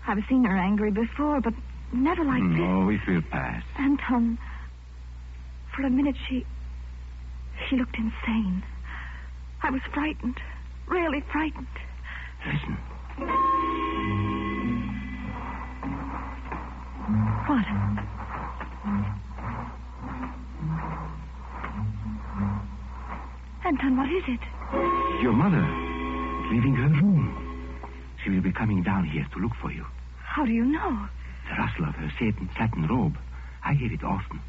I've 0.06 0.24
seen 0.28 0.44
her 0.44 0.56
angry 0.56 0.90
before, 0.90 1.40
but 1.40 1.52
never 1.92 2.24
like 2.24 2.42
this. 2.42 2.58
No, 2.58 2.88
it 2.88 3.00
will 3.06 3.22
pass. 3.30 3.62
Anton, 3.78 4.38
for 5.74 5.82
a 5.82 5.90
minute 5.90 6.16
she 6.28 6.46
she 7.68 7.76
looked 7.76 7.96
insane. 7.96 8.62
I 9.62 9.70
was 9.70 9.82
frightened, 9.92 10.40
really 10.86 11.22
frightened. 11.32 11.66
Listen. 12.46 12.78
What? 17.48 17.64
Anton, 23.64 23.96
what 23.96 24.10
is 24.12 24.24
it? 24.28 24.40
Your 25.22 25.32
mother. 25.32 25.64
Is 26.44 26.52
leaving 26.52 26.74
her 26.74 26.88
room. 26.88 27.88
She 28.22 28.30
will 28.30 28.42
be 28.42 28.52
coming 28.52 28.82
down 28.82 29.04
here 29.04 29.26
to 29.32 29.38
look 29.38 29.52
for 29.62 29.72
you. 29.72 29.86
How 30.22 30.44
do 30.44 30.52
you 30.52 30.66
know? 30.66 31.08
The 31.48 31.56
rustle 31.56 31.86
of 31.88 31.94
her 31.94 32.12
satin, 32.18 32.50
satin 32.58 32.86
robe. 32.86 33.16
I 33.64 33.72
hear 33.72 33.92
it 33.92 34.04
often. 34.04 34.40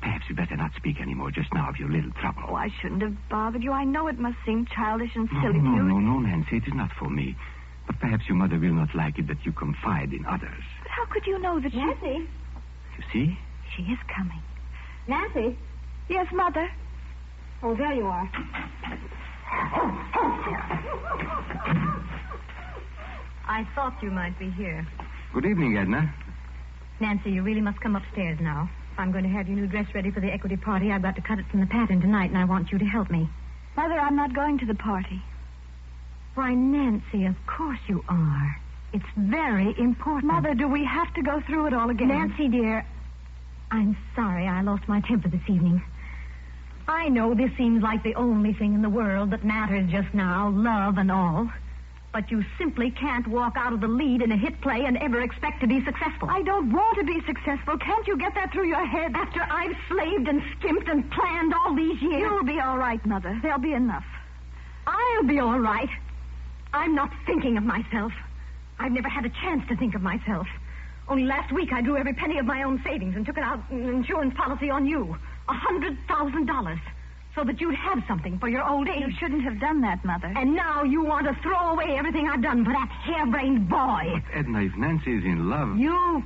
Perhaps 0.00 0.24
you 0.30 0.34
better 0.34 0.56
not 0.56 0.72
speak 0.74 0.96
any 1.02 1.14
more 1.14 1.30
just 1.30 1.52
now 1.52 1.68
of 1.68 1.76
your 1.78 1.90
little 1.90 2.12
trouble. 2.12 2.44
Oh, 2.48 2.54
I 2.54 2.70
shouldn't 2.80 3.02
have 3.02 3.16
bothered 3.28 3.62
you. 3.62 3.72
I 3.72 3.84
know 3.84 4.08
it 4.08 4.18
must 4.18 4.38
seem 4.46 4.66
childish 4.74 5.14
and 5.14 5.28
no, 5.30 5.40
silly 5.42 5.58
no, 5.60 5.70
to 5.70 5.76
you. 5.76 5.82
No, 5.82 5.98
no, 5.98 6.18
no, 6.18 6.18
Nancy. 6.20 6.56
It 6.56 6.66
is 6.66 6.74
not 6.74 6.90
for 6.98 7.10
me. 7.10 7.36
But 7.86 7.98
perhaps 8.00 8.24
your 8.28 8.36
mother 8.36 8.58
will 8.58 8.74
not 8.74 8.94
like 8.94 9.18
it 9.18 9.26
that 9.28 9.44
you 9.44 9.52
confide 9.52 10.12
in 10.12 10.24
others. 10.26 10.62
But 10.82 10.90
how 10.90 11.04
could 11.06 11.26
you 11.26 11.38
know 11.38 11.60
that 11.60 11.74
Nancy? 11.74 12.28
You 12.98 13.04
see? 13.12 13.26
she... 13.32 13.38
She 13.76 13.82
is 13.90 13.98
coming. 14.14 14.42
Nancy? 15.08 15.56
Yes, 16.08 16.26
Mother. 16.32 16.68
Oh, 17.62 17.74
there 17.74 17.92
you 17.92 18.06
are. 18.06 18.30
I 23.46 23.66
thought 23.74 23.94
you 24.02 24.10
might 24.10 24.38
be 24.38 24.50
here. 24.50 24.86
Good 25.32 25.46
evening, 25.46 25.76
Edna. 25.76 26.12
Nancy, 27.00 27.30
you 27.30 27.42
really 27.42 27.60
must 27.60 27.80
come 27.80 27.96
upstairs 27.96 28.38
now. 28.40 28.70
If 28.92 28.98
I'm 28.98 29.10
going 29.10 29.24
to 29.24 29.30
have 29.30 29.48
your 29.48 29.56
new 29.56 29.66
dress 29.66 29.86
ready 29.94 30.10
for 30.10 30.20
the 30.20 30.30
equity 30.30 30.56
party, 30.56 30.92
I've 30.92 31.02
got 31.02 31.16
to 31.16 31.22
cut 31.22 31.38
it 31.38 31.46
from 31.50 31.60
the 31.60 31.66
pattern 31.66 32.00
tonight, 32.00 32.30
and 32.30 32.38
I 32.38 32.44
want 32.44 32.70
you 32.70 32.78
to 32.78 32.84
help 32.84 33.10
me. 33.10 33.28
Mother, 33.76 33.98
I'm 33.98 34.16
not 34.16 34.34
going 34.34 34.58
to 34.58 34.66
the 34.66 34.74
party. 34.74 35.22
Why, 36.34 36.54
Nancy, 36.54 37.26
of 37.26 37.36
course 37.46 37.78
you 37.86 38.04
are. 38.08 38.56
It's 38.92 39.04
very 39.16 39.74
important. 39.78 40.32
Mother, 40.32 40.54
do 40.54 40.68
we 40.68 40.84
have 40.84 41.12
to 41.14 41.22
go 41.22 41.40
through 41.46 41.66
it 41.66 41.74
all 41.74 41.90
again? 41.90 42.08
Nancy, 42.08 42.48
dear, 42.48 42.86
I'm 43.70 43.96
sorry 44.14 44.46
I 44.46 44.62
lost 44.62 44.86
my 44.88 45.00
temper 45.00 45.28
this 45.28 45.42
evening. 45.48 45.82
I 46.88 47.08
know 47.08 47.34
this 47.34 47.50
seems 47.56 47.82
like 47.82 48.02
the 48.02 48.14
only 48.16 48.52
thing 48.52 48.74
in 48.74 48.82
the 48.82 48.90
world 48.90 49.30
that 49.30 49.44
matters 49.44 49.90
just 49.90 50.12
now, 50.14 50.50
love 50.50 50.98
and 50.98 51.10
all. 51.10 51.50
But 52.12 52.30
you 52.30 52.44
simply 52.58 52.90
can't 52.90 53.26
walk 53.26 53.54
out 53.56 53.72
of 53.72 53.80
the 53.80 53.88
lead 53.88 54.20
in 54.20 54.32
a 54.32 54.36
hit 54.36 54.60
play 54.60 54.84
and 54.84 54.98
ever 54.98 55.22
expect 55.22 55.60
to 55.62 55.66
be 55.66 55.82
successful. 55.82 56.28
I 56.28 56.42
don't 56.42 56.70
want 56.70 56.98
to 56.98 57.04
be 57.04 57.22
successful. 57.26 57.78
Can't 57.78 58.06
you 58.06 58.18
get 58.18 58.34
that 58.34 58.52
through 58.52 58.66
your 58.66 58.84
head? 58.84 59.12
After 59.14 59.40
I've 59.40 59.74
slaved 59.88 60.28
and 60.28 60.42
skimped 60.58 60.88
and 60.88 61.10
planned 61.10 61.54
all 61.54 61.74
these 61.74 62.00
years. 62.02 62.20
You'll 62.20 62.44
be 62.44 62.60
all 62.60 62.76
right, 62.76 63.04
Mother. 63.06 63.38
There'll 63.42 63.58
be 63.58 63.72
enough. 63.72 64.04
I'll 64.86 65.22
be 65.22 65.38
all 65.38 65.58
right. 65.58 65.88
I'm 66.72 66.94
not 66.94 67.10
thinking 67.26 67.56
of 67.56 67.64
myself. 67.64 68.12
I've 68.78 68.92
never 68.92 69.08
had 69.08 69.24
a 69.24 69.30
chance 69.30 69.66
to 69.68 69.76
think 69.76 69.94
of 69.94 70.02
myself. 70.02 70.46
Only 71.08 71.24
last 71.24 71.52
week 71.52 71.72
I 71.72 71.82
drew 71.82 71.96
every 71.96 72.14
penny 72.14 72.38
of 72.38 72.46
my 72.46 72.62
own 72.62 72.80
savings 72.84 73.16
and 73.16 73.26
took 73.26 73.36
it 73.36 73.44
out 73.44 73.60
an 73.70 73.88
insurance 73.88 74.34
policy 74.36 74.70
on 74.70 74.86
you. 74.86 75.16
A 75.48 75.52
hundred 75.52 75.98
thousand 76.08 76.46
dollars. 76.46 76.78
So 77.34 77.44
that 77.44 77.60
you'd 77.60 77.74
have 77.74 78.02
something 78.06 78.38
for 78.38 78.48
your 78.48 78.68
old 78.68 78.88
age. 78.88 79.00
You 79.06 79.12
shouldn't 79.18 79.42
have 79.42 79.58
done 79.58 79.80
that, 79.80 80.04
Mother. 80.04 80.32
And 80.36 80.54
now 80.54 80.82
you 80.82 81.02
want 81.02 81.26
to 81.26 81.34
throw 81.42 81.70
away 81.72 81.96
everything 81.96 82.28
I've 82.28 82.42
done 82.42 82.62
for 82.64 82.72
that 82.72 82.88
harebrained 82.88 83.70
boy. 83.70 84.02
But 84.12 84.38
Edna, 84.38 84.60
if 84.60 84.76
Nancy 84.76 85.16
is 85.16 85.24
in 85.24 85.48
love. 85.48 85.78
You 85.78 86.22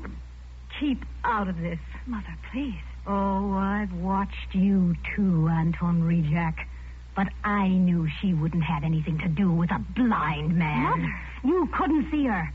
keep 0.80 1.04
out 1.22 1.48
of 1.48 1.58
this. 1.60 1.78
Mother, 2.06 2.34
please. 2.52 2.74
Oh, 3.06 3.52
I've 3.52 3.92
watched 3.92 4.52
you 4.52 4.96
too, 5.14 5.48
Anton 5.48 6.02
Rejak. 6.02 6.66
But 7.16 7.28
I 7.44 7.68
knew 7.68 8.06
she 8.20 8.35
wouldn't 8.35 8.62
have 8.62 8.85
anything 8.85 9.18
to 9.20 9.28
do 9.28 9.50
with 9.50 9.70
a 9.70 9.82
blind 9.96 10.54
man. 10.56 11.00
Mother. 11.00 11.20
You 11.44 11.68
couldn't 11.76 12.11
see 12.11 12.26
her. 12.26 12.52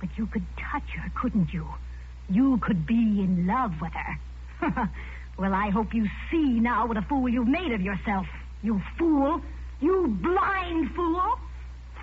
But 0.00 0.10
you 0.16 0.26
could 0.26 0.44
touch 0.70 0.88
her, 0.98 1.10
couldn't 1.18 1.52
you? 1.52 1.66
You 2.28 2.58
could 2.58 2.86
be 2.86 2.94
in 2.94 3.46
love 3.46 3.72
with 3.80 3.92
her. 3.92 4.90
well, 5.38 5.54
I 5.54 5.70
hope 5.70 5.94
you 5.94 6.06
see 6.30 6.60
now 6.60 6.86
what 6.86 6.98
a 6.98 7.02
fool 7.02 7.26
you've 7.28 7.48
made 7.48 7.72
of 7.72 7.80
yourself. 7.80 8.26
You 8.62 8.82
fool. 8.98 9.40
You 9.80 10.08
blind 10.22 10.94
fool. 10.94 11.38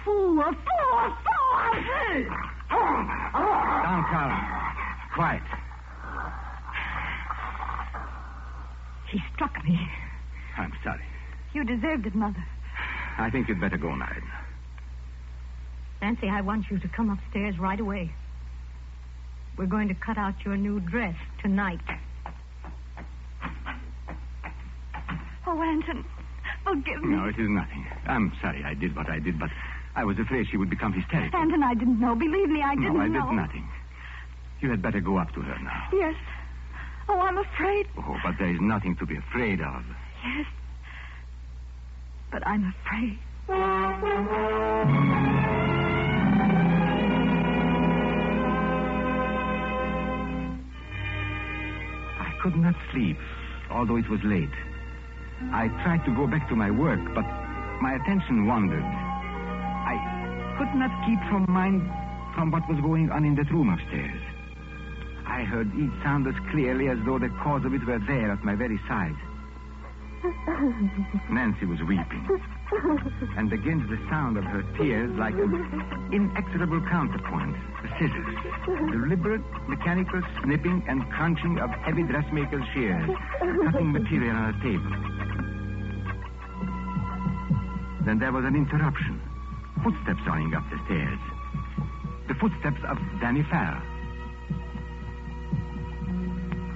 Fool, 0.04 0.44
fool, 0.44 1.16
fool! 1.26 2.26
Down, 2.70 4.06
Carl. 4.10 4.34
Quiet. 5.14 5.44
He 9.12 9.22
struck 9.34 9.64
me. 9.64 9.80
I'm 10.58 10.74
sorry. 10.84 11.04
You 11.54 11.64
deserved 11.64 12.06
it, 12.06 12.16
Mother. 12.16 12.44
I 13.18 13.30
think 13.30 13.48
you'd 13.50 13.60
better 13.60 13.78
go 13.78 13.94
now, 13.96 14.12
Nancy, 16.02 16.30
I 16.30 16.40
want 16.42 16.66
you 16.72 16.80
to 16.80 16.88
come 16.88 17.10
upstairs 17.10 17.60
right 17.60 17.80
away. 17.80 18.12
We're 19.58 19.66
going 19.66 19.90
to 19.90 19.94
cut 19.94 20.18
out 20.18 20.36
your 20.46 20.56
new 20.56 20.80
dress 20.80 21.16
tonight. 21.42 21.82
Oh, 25.46 25.62
Anton, 25.62 26.06
oh, 26.66 26.74
forgive 26.74 27.04
me. 27.04 27.16
No, 27.18 27.26
it 27.26 27.38
is 27.38 27.50
nothing. 27.50 27.86
I'm 28.06 28.32
sorry 28.42 28.64
I 28.64 28.76
did 28.76 28.96
what 28.96 29.10
I 29.10 29.20
did, 29.20 29.38
but 29.38 29.50
I 29.96 30.06
was 30.06 30.18
afraid 30.20 30.48
she 30.50 30.56
would 30.56 30.70
become 30.70 30.94
hysterical. 30.94 31.38
Anton, 31.38 31.64
I 31.64 31.74
didn't 31.74 32.00
know. 32.00 32.16
Believe 32.16 32.48
me, 32.48 32.62
I 32.62 32.76
didn't 32.76 32.94
know. 32.94 33.00
no, 33.00 33.02
I 33.02 33.08
know. 33.08 33.30
did 33.32 33.36
nothing. 33.36 33.68
You 34.62 34.70
had 34.70 34.82
better 34.82 35.02
go 35.02 35.18
up 35.18 35.34
to 35.34 35.42
her 35.42 35.60
now. 35.62 35.90
Yes. 35.92 36.16
Oh, 37.10 37.20
I'm 37.20 37.38
afraid. 37.38 37.88
Oh, 37.98 38.16
but 38.24 38.36
there 38.38 38.50
is 38.50 38.62
nothing 38.62 38.96
to 38.98 39.06
be 39.06 39.18
afraid 39.18 39.60
of. 39.60 39.84
Yes. 40.24 40.46
But 42.32 42.46
I'm 42.46 42.74
afraid. 42.86 43.20
I 52.20 52.32
could 52.42 52.56
not 52.56 52.76
sleep, 52.92 53.18
although 53.72 53.96
it 53.98 54.08
was 54.10 54.20
late. 54.24 54.50
I 55.52 55.70
tried 55.84 56.06
to 56.06 56.12
go 56.16 56.28
back 56.28 56.48
to 56.50 56.56
my 56.56 56.70
work, 56.70 57.00
but 57.16 57.26
my 57.82 57.96
attention 57.96 58.46
wandered. 58.46 58.84
I 58.84 60.56
could 60.58 60.76
not 60.76 60.92
keep 61.08 61.20
from 61.30 61.46
mind 61.50 61.82
from 62.36 62.52
what 62.52 62.68
was 62.70 62.80
going 62.82 63.10
on 63.10 63.26
in 63.26 63.36
that 63.36 63.50
room 63.52 63.70
upstairs. 63.70 64.22
I 65.26 65.44
heard 65.44 65.74
each 65.76 66.04
sound 66.04 66.28
as 66.28 66.36
clearly 66.52 66.90
as 66.90 66.98
though 67.06 67.18
the 67.18 67.30
cause 67.42 67.66
of 67.66 67.74
it 67.74 67.86
were 67.86 68.00
there 68.00 68.32
at 68.32 68.44
my 68.44 68.56
very 68.56 68.80
side. 68.88 69.16
Nancy 71.32 71.66
was 71.66 71.80
weeping. 71.82 72.28
And 73.38 73.52
against 73.54 73.90
the 73.90 73.98
sound 74.10 74.38
of 74.38 74.44
her 74.44 74.64
tears, 74.78 75.12
like 75.18 75.34
an 75.34 76.10
inexorable 76.12 76.82
counterpoint, 76.90 77.56
the 77.82 77.90
scissors. 77.98 78.36
Deliberate, 78.92 79.42
mechanical 79.68 80.22
snipping 80.44 80.84
and 80.88 81.10
crunching 81.12 81.60
of 81.60 81.70
heavy 81.70 82.04
dressmaker's 82.04 82.66
shears, 82.74 83.10
cutting 83.40 83.92
material 83.92 84.36
on 84.36 84.56
a 84.56 84.64
table. 84.64 84.92
Then 88.06 88.20
there 88.20 88.32
was 88.32 88.46
an 88.46 88.56
interruption. 88.56 89.22
Footsteps 89.84 90.22
running 90.28 90.54
up 90.54 90.64
the 90.70 90.80
stairs. 90.86 91.20
The 92.28 92.36
footsteps 92.36 92.82
of 92.88 92.98
Danny 93.22 93.44
Farrell. 93.44 93.82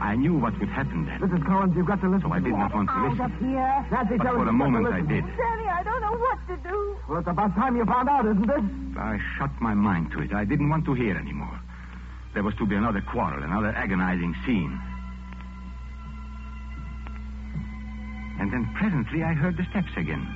I 0.04 0.16
knew 0.16 0.34
what 0.38 0.60
would 0.60 0.68
happen 0.68 1.06
then. 1.06 1.20
Mrs. 1.24 1.46
Collins, 1.48 1.74
you've 1.78 1.88
got 1.88 2.02
to 2.02 2.10
listen. 2.10 2.28
So 2.28 2.34
I 2.36 2.40
did 2.40 2.52
not 2.52 2.76
want 2.76 2.90
to 2.90 2.94
Out 2.94 3.10
listen. 3.12 3.26
of 3.26 3.32
here. 3.40 3.88
Nancy, 3.90 4.18
But 4.20 4.24
tell 4.24 4.36
for 4.36 4.44
us 4.44 4.50
a 4.50 4.52
you've 4.52 4.60
got 4.60 4.66
to 4.66 4.72
moment 4.72 4.86
I 4.88 5.00
listen. 5.00 5.08
did. 5.08 5.24
Danny, 5.24 5.68
I 5.72 5.82
don't 5.84 6.02
know 6.02 6.18
what 6.20 6.40
to 6.52 6.56
do. 6.70 6.78
Well, 7.08 7.20
it's 7.20 7.28
about 7.32 7.56
time 7.56 7.78
you 7.78 7.86
found 7.86 8.10
out, 8.10 8.26
isn't 8.28 8.50
it? 8.50 8.98
I 9.00 9.18
shut 9.40 9.50
my 9.62 9.74
mind 9.74 10.12
to 10.12 10.20
it. 10.22 10.34
I 10.34 10.44
didn't 10.44 10.70
want 10.70 10.84
to 10.86 10.94
hear 10.94 11.16
anymore. 11.18 11.58
There 12.34 12.44
was 12.44 12.54
to 12.56 12.66
be 12.66 12.76
another 12.76 13.00
quarrel, 13.02 13.42
another 13.44 13.70
agonizing 13.70 14.36
scene. 14.46 14.78
And 18.40 18.52
then 18.52 18.68
presently 18.76 19.24
I 19.24 19.34
heard 19.34 19.56
the 19.56 19.64
steps 19.72 19.92
again. 19.96 20.28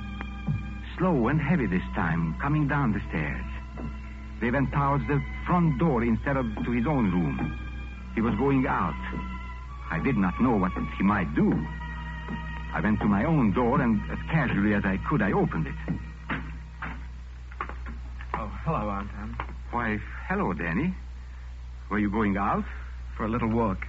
Slow 0.96 1.28
and 1.28 1.40
heavy 1.40 1.66
this 1.66 1.82
time, 1.94 2.34
coming 2.40 2.68
down 2.68 2.92
the 2.92 3.00
stairs. 3.10 3.44
They 4.40 4.50
went 4.50 4.72
towards 4.72 5.06
the 5.08 5.20
front 5.46 5.78
door 5.78 6.02
instead 6.02 6.36
of 6.36 6.46
to 6.64 6.70
his 6.70 6.86
own 6.86 7.10
room. 7.12 7.58
He 8.14 8.20
was 8.22 8.34
going 8.36 8.66
out. 8.66 8.94
I 9.90 9.98
did 10.02 10.16
not 10.16 10.40
know 10.40 10.56
what 10.56 10.72
he 10.96 11.02
might 11.02 11.34
do. 11.34 11.52
I 12.72 12.80
went 12.80 13.00
to 13.00 13.06
my 13.06 13.24
own 13.24 13.52
door, 13.52 13.80
and 13.80 14.00
as 14.10 14.18
casually 14.30 14.74
as 14.74 14.84
I 14.84 14.98
could, 15.08 15.22
I 15.22 15.32
opened 15.32 15.66
it. 15.66 15.74
Oh, 18.34 18.50
hello, 18.64 18.90
Aunt 18.90 19.08
Anne. 19.18 19.36
Why, 19.70 19.98
hello, 20.28 20.52
Danny. 20.52 20.94
Were 21.90 21.98
you 21.98 22.10
going 22.10 22.36
out? 22.36 22.64
For 23.16 23.24
a 23.24 23.28
little 23.28 23.48
walk. 23.48 23.86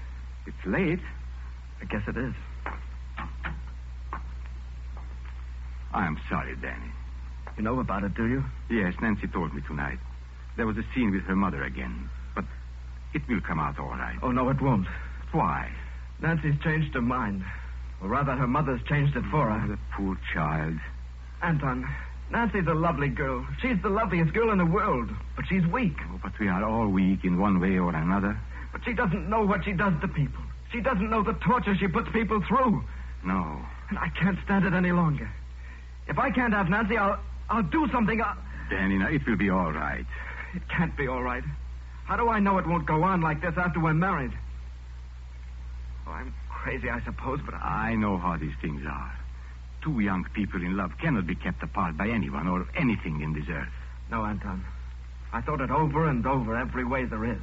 It's 0.47 0.65
late. 0.65 1.01
I 1.81 1.85
guess 1.85 2.01
it 2.07 2.17
is. 2.17 2.33
I'm 5.93 6.17
sorry, 6.29 6.55
Danny. 6.55 6.91
You 7.57 7.63
know 7.63 7.79
about 7.79 8.03
it, 8.03 8.15
do 8.15 8.25
you? 8.25 8.43
Yes, 8.69 8.93
Nancy 9.01 9.27
told 9.27 9.53
me 9.53 9.61
tonight. 9.67 9.99
There 10.55 10.65
was 10.65 10.77
a 10.77 10.83
scene 10.95 11.11
with 11.11 11.23
her 11.23 11.35
mother 11.35 11.63
again. 11.63 12.09
But 12.33 12.45
it 13.13 13.21
will 13.27 13.41
come 13.41 13.59
out 13.59 13.77
all 13.79 13.89
right. 13.89 14.17
Oh, 14.23 14.31
no, 14.31 14.49
it 14.49 14.61
won't. 14.61 14.87
Why? 15.31 15.69
Nancy's 16.21 16.59
changed 16.63 16.93
her 16.93 17.01
mind. 17.01 17.43
Or 18.01 18.09
rather, 18.09 18.33
her 18.33 18.47
mother's 18.47 18.81
changed 18.87 19.15
it 19.15 19.23
for 19.31 19.49
Oh, 19.49 19.53
her. 19.59 19.67
the 19.67 19.77
poor 19.95 20.17
child. 20.33 20.75
Anton, 21.41 21.87
Nancy's 22.31 22.67
a 22.67 22.73
lovely 22.73 23.09
girl. 23.09 23.45
She's 23.61 23.81
the 23.81 23.89
loveliest 23.89 24.33
girl 24.33 24.51
in 24.51 24.57
the 24.57 24.65
world. 24.65 25.09
But 25.35 25.45
she's 25.47 25.65
weak. 25.67 25.95
Oh, 26.11 26.19
but 26.21 26.37
we 26.39 26.47
are 26.47 26.63
all 26.63 26.87
weak 26.87 27.23
in 27.23 27.37
one 27.39 27.59
way 27.59 27.77
or 27.77 27.93
another. 27.93 28.37
But 28.71 28.81
she 28.85 28.93
doesn't 28.93 29.29
know 29.29 29.45
what 29.45 29.63
she 29.65 29.73
does 29.73 29.93
to 30.01 30.07
people. 30.07 30.43
She 30.71 30.79
doesn't 30.81 31.09
know 31.09 31.23
the 31.23 31.33
torture 31.33 31.75
she 31.75 31.87
puts 31.87 32.09
people 32.11 32.41
through. 32.47 32.83
No. 33.25 33.59
And 33.89 33.97
I 33.97 34.09
can't 34.09 34.37
stand 34.45 34.65
it 34.65 34.73
any 34.73 34.91
longer. 34.91 35.29
If 36.07 36.19
I 36.19 36.29
can't 36.31 36.53
have 36.53 36.69
Nancy, 36.69 36.97
I'll 36.97 37.19
I'll 37.49 37.63
do 37.63 37.87
something. 37.91 38.21
I'll... 38.21 38.37
Danny, 38.69 38.97
now, 38.99 39.07
it 39.09 39.25
will 39.25 39.35
be 39.37 39.49
all 39.49 39.71
right. 39.71 40.05
It 40.53 40.61
can't 40.69 40.95
be 40.95 41.07
all 41.07 41.23
right. 41.23 41.43
How 42.05 42.15
do 42.15 42.29
I 42.29 42.39
know 42.39 42.57
it 42.59 42.67
won't 42.67 42.85
go 42.85 43.03
on 43.03 43.21
like 43.21 43.41
this 43.41 43.53
after 43.57 43.79
we're 43.79 43.93
married? 43.93 44.31
Oh, 46.09 46.13
I'm 46.13 46.33
crazy, 46.49 46.89
I 46.89 47.01
suppose, 47.03 47.39
but 47.45 47.53
I... 47.53 47.91
I 47.91 47.95
know 47.95 48.17
how 48.17 48.37
these 48.37 48.53
things 48.61 48.83
are. 48.87 49.13
Two 49.83 49.99
young 49.99 50.25
people 50.33 50.61
in 50.61 50.75
love 50.75 50.91
cannot 50.99 51.27
be 51.27 51.35
kept 51.35 51.61
apart 51.63 51.97
by 51.97 52.09
anyone 52.09 52.47
or 52.47 52.67
anything 52.75 53.21
in 53.21 53.33
this 53.33 53.45
earth. 53.49 53.69
No, 54.09 54.25
Anton. 54.25 54.65
I 55.31 55.41
thought 55.41 55.61
it 55.61 55.69
over 55.69 56.07
and 56.07 56.25
over 56.25 56.55
every 56.55 56.83
way 56.83 57.05
there 57.05 57.25
is. 57.25 57.39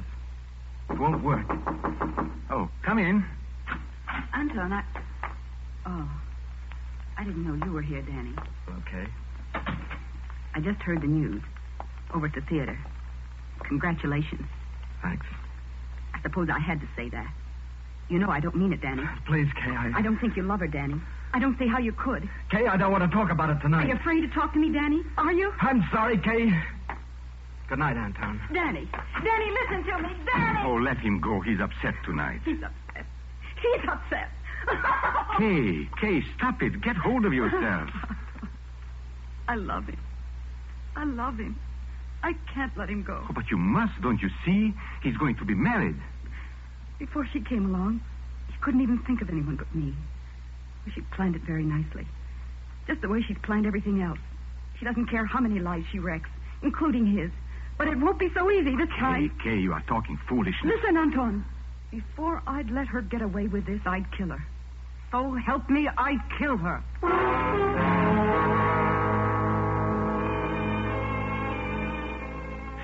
It 0.89 0.99
won't 0.99 1.23
work. 1.23 1.45
Oh, 2.49 2.69
come 2.83 2.99
in. 2.99 3.25
Anton, 4.33 4.73
I. 4.73 4.83
Oh. 5.85 6.09
I 7.17 7.23
didn't 7.23 7.45
know 7.45 7.65
you 7.65 7.71
were 7.71 7.81
here, 7.81 8.01
Danny. 8.01 8.33
Okay. 8.69 9.09
I 10.53 10.59
just 10.59 10.79
heard 10.81 11.01
the 11.01 11.07
news. 11.07 11.41
Over 12.13 12.27
at 12.27 12.35
the 12.35 12.41
theater. 12.41 12.77
Congratulations. 13.63 14.45
Thanks. 15.01 15.25
I 16.13 16.21
suppose 16.21 16.49
I 16.49 16.59
had 16.59 16.79
to 16.81 16.87
say 16.95 17.09
that. 17.09 17.27
You 18.09 18.19
know 18.19 18.29
I 18.29 18.39
don't 18.39 18.55
mean 18.55 18.71
it, 18.73 18.81
Danny. 18.81 19.03
Please, 19.25 19.47
Kay, 19.55 19.71
I... 19.71 19.91
I 19.95 20.01
don't 20.01 20.17
think 20.17 20.37
you 20.37 20.43
love 20.43 20.61
her, 20.61 20.67
Danny. 20.67 20.95
I 21.33 21.39
don't 21.39 21.57
see 21.59 21.67
how 21.67 21.77
you 21.77 21.91
could. 21.91 22.27
Kay, 22.49 22.67
I 22.67 22.77
don't 22.77 22.91
want 22.91 23.03
to 23.03 23.15
talk 23.15 23.29
about 23.31 23.49
it 23.49 23.59
tonight. 23.61 23.83
Are 23.83 23.87
you 23.87 23.95
afraid 23.95 24.21
to 24.21 24.29
talk 24.29 24.53
to 24.53 24.59
me, 24.59 24.71
Danny? 24.71 25.01
Are 25.17 25.33
you? 25.33 25.53
I'm 25.59 25.83
sorry, 25.91 26.17
Kay. 26.17 26.53
Good 27.67 27.79
night, 27.79 27.97
Anton. 27.97 28.39
Danny. 28.53 28.87
Danny, 29.23 29.51
listen 29.51 29.83
to 29.83 30.01
me. 30.01 30.09
Danny. 30.33 30.59
Oh, 30.63 30.75
let 30.75 30.97
him 30.97 31.19
go. 31.19 31.41
He's 31.41 31.59
upset 31.59 31.95
tonight. 32.05 32.39
He's 32.45 32.63
upset. 32.63 33.05
He's 33.61 33.89
upset. 33.89 34.29
Kay, 35.37 35.89
Kay, 35.99 36.23
stop 36.37 36.61
it. 36.61 36.81
Get 36.81 36.95
hold 36.95 37.25
of 37.25 37.33
yourself. 37.33 37.89
I 39.49 39.55
love 39.55 39.85
him. 39.85 39.99
I 40.95 41.03
love 41.03 41.37
him. 41.37 41.59
I 42.23 42.33
can't 42.53 42.75
let 42.77 42.89
him 42.89 43.03
go. 43.03 43.23
Oh, 43.29 43.33
but 43.33 43.51
you 43.51 43.57
must, 43.57 43.93
don't 44.01 44.21
you 44.21 44.29
see? 44.45 44.73
He's 45.03 45.15
going 45.17 45.35
to 45.35 45.45
be 45.45 45.53
married. 45.53 45.95
Before 46.99 47.27
she 47.31 47.41
came 47.41 47.65
along, 47.73 48.01
he 48.47 48.53
couldn't 48.61 48.81
even 48.81 48.99
think 48.99 49.21
of 49.21 49.29
anyone 49.29 49.55
but 49.55 49.73
me. 49.75 49.93
She 50.93 51.01
planned 51.01 51.35
it 51.35 51.43
very 51.43 51.63
nicely. 51.63 52.07
Just 52.87 53.01
the 53.01 53.09
way 53.09 53.21
she's 53.21 53.37
planned 53.43 53.65
everything 53.65 54.01
else. 54.01 54.19
She 54.79 54.85
doesn't 54.85 55.07
care 55.07 55.25
how 55.25 55.39
many 55.39 55.59
lives 55.59 55.85
she 55.91 55.99
wrecks, 55.99 56.29
including 56.63 57.05
his. 57.05 57.29
But 57.77 57.87
it 57.87 57.99
won't 57.99 58.17
be 58.17 58.29
so 58.33 58.49
easy 58.49 58.75
this 58.75 58.89
Kay, 58.89 58.99
time. 58.99 59.39
Kay, 59.43 59.57
you 59.57 59.73
are 59.73 59.83
talking 59.87 60.17
foolishness. 60.27 60.73
Listen, 60.75 60.97
Anton. 60.97 61.45
Before 61.91 62.41
I'd 62.47 62.71
let 62.71 62.87
her 62.87 63.01
get 63.01 63.21
away 63.21 63.47
with 63.47 63.65
this, 63.65 63.81
I'd 63.85 64.11
kill 64.17 64.29
her. 64.29 64.43
So 65.11 65.33
help 65.33 65.69
me, 65.69 65.87
I'd 65.97 66.19
kill 66.39 66.57
her. 66.57 66.83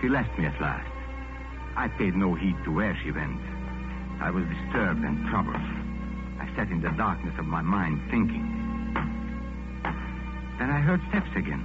She 0.02 0.10
left 0.10 0.38
me 0.38 0.46
at 0.46 0.60
last. 0.62 0.90
I 1.76 1.88
paid 1.88 2.16
no 2.16 2.36
heed 2.36 2.56
to 2.66 2.72
where 2.72 2.98
she 3.04 3.12
went. 3.12 3.40
I 4.24 4.32
was 4.32 4.46
disturbed 4.46 5.04
and 5.04 5.28
troubled. 5.30 5.56
I 6.40 6.48
sat 6.56 6.70
in 6.72 6.80
the 6.82 6.92
darkness 6.92 7.34
of 7.38 7.46
my 7.46 7.62
mind 7.62 8.00
thinking. 8.10 8.48
Then 10.58 10.70
I 10.70 10.80
heard 10.80 11.02
steps 11.10 11.28
again. 11.36 11.62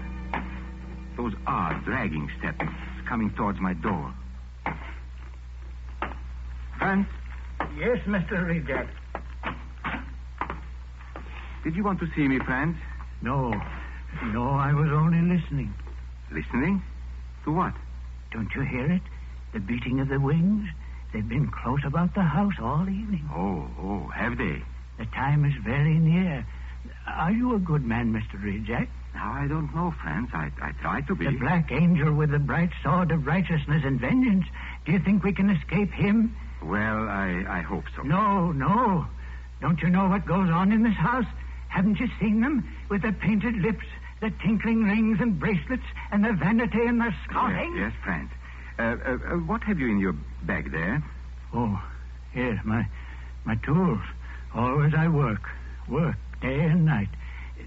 Those 1.17 1.35
odd, 1.47 1.85
dragging 1.85 2.29
steps 2.41 2.65
coming 3.09 3.31
towards 3.37 3.61
my 3.61 3.75
door. 3.75 4.13
Franz, 6.79 7.07
Yes, 7.77 7.99
Mr. 8.07 8.45
Reject. 8.45 8.91
did 11.63 11.77
you 11.77 11.85
want 11.85 12.01
to 12.01 12.07
see 12.17 12.27
me, 12.27 12.41
Franz? 12.45 12.77
No. 13.23 13.53
No, 14.33 14.51
I 14.51 14.73
was 14.73 14.89
only 14.91 15.21
listening. 15.37 15.73
Listening? 16.33 16.83
To 17.45 17.53
what? 17.53 17.75
Don't 18.33 18.53
you 18.57 18.63
hear 18.63 18.91
it? 18.91 19.03
The 19.53 19.61
beating 19.61 20.01
of 20.01 20.09
the 20.09 20.19
wings? 20.19 20.69
They've 21.13 21.29
been 21.29 21.49
close 21.51 21.81
about 21.85 22.15
the 22.15 22.23
house 22.23 22.55
all 22.61 22.83
evening. 22.83 23.29
Oh, 23.35 23.67
oh, 23.81 24.09
have 24.09 24.37
they? 24.37 24.63
The 24.99 25.07
time 25.07 25.45
is 25.45 25.55
very 25.65 25.99
near. 25.99 26.47
Are 27.07 27.33
you 27.33 27.55
a 27.55 27.59
good 27.59 27.85
man, 27.85 28.13
Mr. 28.13 28.43
Reject? 28.43 28.91
Now, 29.15 29.33
I 29.33 29.47
don't 29.49 29.75
know, 29.75 29.95
Franz. 30.03 30.29
I, 30.33 30.51
I 30.61 30.73
try 30.83 31.01
to 31.03 31.15
be. 31.15 31.25
The 31.25 31.39
black 31.39 31.73
angel 31.73 32.13
with 32.13 32.31
the 32.31 32.39
bright 32.39 32.71
sword 32.83 33.11
of 33.11 33.27
righteousness 33.27 33.83
and 33.85 33.99
vengeance. 33.99 34.45
Do 34.85 34.93
you 34.93 34.99
think 34.99 35.25
we 35.25 35.33
can 35.33 35.51
escape 35.51 35.91
him? 35.93 36.37
Well, 36.63 37.09
I, 37.09 37.45
I 37.49 37.61
hope 37.63 37.85
so. 37.97 38.03
No, 38.03 38.53
no. 38.53 39.07
Don't 39.61 39.81
you 39.81 39.89
know 39.89 40.09
what 40.09 40.27
goes 40.27 40.51
on 40.51 40.73
in 40.73 40.83
this 40.83 40.95
house? 40.95 41.27
Haven't 41.69 41.99
you 41.99 42.09
seen 42.21 42.41
them? 42.41 42.69
With 42.91 43.03
their 43.03 43.13
painted 43.13 43.57
lips, 43.57 43.87
the 44.21 44.31
tinkling 44.43 44.85
rings 44.85 45.19
and 45.21 45.39
bracelets, 45.39 45.83
and 46.13 46.25
their 46.25 46.37
vanity 46.37 46.85
and 46.85 47.01
their 47.01 47.17
scoffing? 47.25 47.75
Yes, 47.77 47.93
yes, 47.93 48.05
Franz. 48.05 48.31
Uh, 48.79 48.83
uh, 48.83 49.13
uh, 49.13 49.17
what 49.47 49.63
have 49.65 49.79
you 49.81 49.89
in 49.89 49.99
your 49.99 50.15
bag 50.43 50.71
there? 50.71 51.03
Oh, 51.53 51.81
yes, 52.35 52.59
my 52.65 52.87
my 53.45 53.57
tools. 53.57 54.01
Always 54.55 54.93
I 54.97 55.09
work. 55.09 55.43
Work, 55.89 56.17
day 56.41 56.61
and 56.61 56.85
night. 56.85 57.09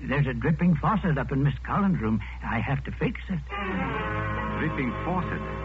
there's 0.07 0.27
a 0.27 0.33
dripping 0.33 0.75
faucet 0.75 1.17
up 1.17 1.31
in 1.31 1.43
Miss 1.43 1.55
Collins' 1.65 1.99
room. 1.99 2.21
I 2.43 2.59
have 2.59 2.83
to 2.85 2.91
fix 2.91 3.19
it. 3.29 3.39
Dripping 4.59 4.91
faucet. 5.03 5.60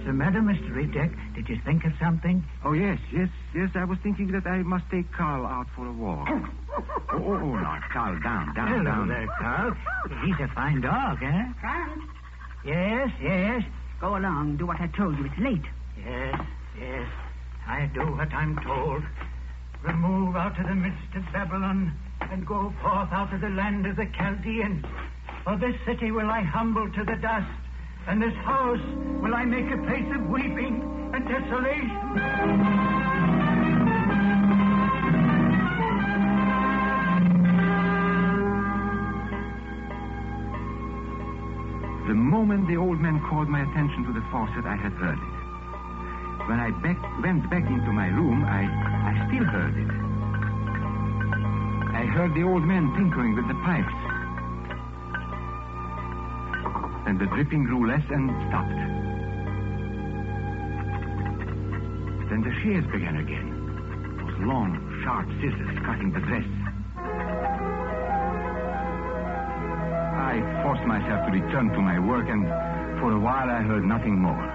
What's 0.00 0.08
the 0.08 0.12
matter, 0.14 0.40
Mr. 0.40 0.74
Reject? 0.74 1.14
Did 1.34 1.46
you 1.50 1.60
think 1.62 1.84
of 1.84 1.92
something? 2.00 2.42
Oh, 2.64 2.72
yes, 2.72 2.98
yes, 3.12 3.28
yes. 3.54 3.68
I 3.74 3.84
was 3.84 3.98
thinking 4.02 4.32
that 4.32 4.46
I 4.46 4.62
must 4.62 4.84
take 4.90 5.12
Carl 5.12 5.44
out 5.44 5.66
for 5.76 5.86
a 5.86 5.92
walk. 5.92 6.26
oh, 6.30 6.48
oh, 7.12 7.34
oh, 7.34 7.56
now, 7.56 7.78
Carl, 7.92 8.18
down, 8.22 8.54
down, 8.54 8.68
Hello 8.68 8.84
down. 8.84 9.08
there, 9.08 9.28
Carl. 9.38 9.76
He's 10.24 10.36
a 10.40 10.48
fine 10.54 10.80
dog, 10.80 11.18
eh? 11.22 11.52
Frank, 11.60 12.00
Yes, 12.64 13.10
yes, 13.22 13.62
go 14.00 14.16
along. 14.16 14.56
Do 14.56 14.64
what 14.68 14.80
I 14.80 14.86
told 14.86 15.18
you. 15.18 15.26
It's 15.26 15.38
late. 15.38 15.68
yes, 16.02 16.40
yes. 16.80 17.06
I 17.68 17.84
do 17.92 18.00
what 18.00 18.32
I'm 18.32 18.56
told. 18.64 19.02
Remove 19.82 20.34
out 20.34 20.58
of 20.58 20.66
the 20.66 20.74
midst 20.76 21.14
of 21.14 21.24
Babylon 21.30 21.92
and 22.22 22.46
go 22.46 22.72
forth 22.80 23.12
out 23.12 23.34
of 23.34 23.42
the 23.42 23.50
land 23.50 23.84
of 23.84 23.96
the 23.96 24.06
Chaldeans. 24.16 24.82
For 25.44 25.58
this 25.58 25.76
city 25.84 26.10
will 26.10 26.30
I 26.30 26.40
humble 26.40 26.90
to 26.90 27.04
the 27.04 27.16
dust, 27.16 27.48
and 28.06 28.22
this 28.22 28.34
house 28.44 28.80
will 29.22 29.34
I 29.34 29.44
make 29.44 29.70
a 29.70 29.78
place 29.86 30.08
of 30.14 30.26
weeping 30.28 30.82
and 31.14 31.28
desolation. 31.28 33.10
The 42.08 42.14
moment 42.14 42.66
the 42.66 42.76
old 42.76 43.00
man 43.00 43.20
called 43.28 43.48
my 43.48 43.60
attention 43.62 44.04
to 44.06 44.12
the 44.12 44.24
faucet, 44.32 44.64
I 44.66 44.76
had 44.76 44.92
heard 44.94 45.18
it. 45.18 45.40
When 46.48 46.58
I 46.58 46.70
back, 46.82 46.98
went 47.22 47.48
back 47.50 47.68
into 47.70 47.92
my 47.92 48.08
room, 48.08 48.44
I, 48.44 48.66
I 48.66 49.28
still 49.28 49.44
heard 49.44 49.76
it. 49.78 49.90
I 51.94 52.06
heard 52.06 52.34
the 52.34 52.42
old 52.42 52.64
man 52.64 52.92
tinkering 52.96 53.36
with 53.36 53.46
the 53.46 53.54
pipes. 53.62 54.09
Then 57.04 57.18
the 57.18 57.26
dripping 57.26 57.64
grew 57.64 57.88
less 57.88 58.04
and 58.10 58.30
stopped. 58.48 58.80
Then 62.30 62.42
the 62.42 62.54
shears 62.62 62.86
began 62.92 63.16
er 63.16 63.20
again. 63.20 63.48
Those 64.18 64.38
long, 64.46 64.78
sharp 65.02 65.26
scissors 65.40 65.78
cutting 65.84 66.12
the 66.12 66.20
dress. 66.20 66.46
I 70.30 70.62
forced 70.62 70.84
myself 70.84 71.26
to 71.26 71.32
return 71.32 71.70
to 71.70 71.80
my 71.80 71.98
work, 71.98 72.28
and 72.28 72.46
for 73.00 73.12
a 73.12 73.18
while 73.18 73.50
I 73.50 73.62
heard 73.62 73.84
nothing 73.84 74.16
more. 74.20 74.46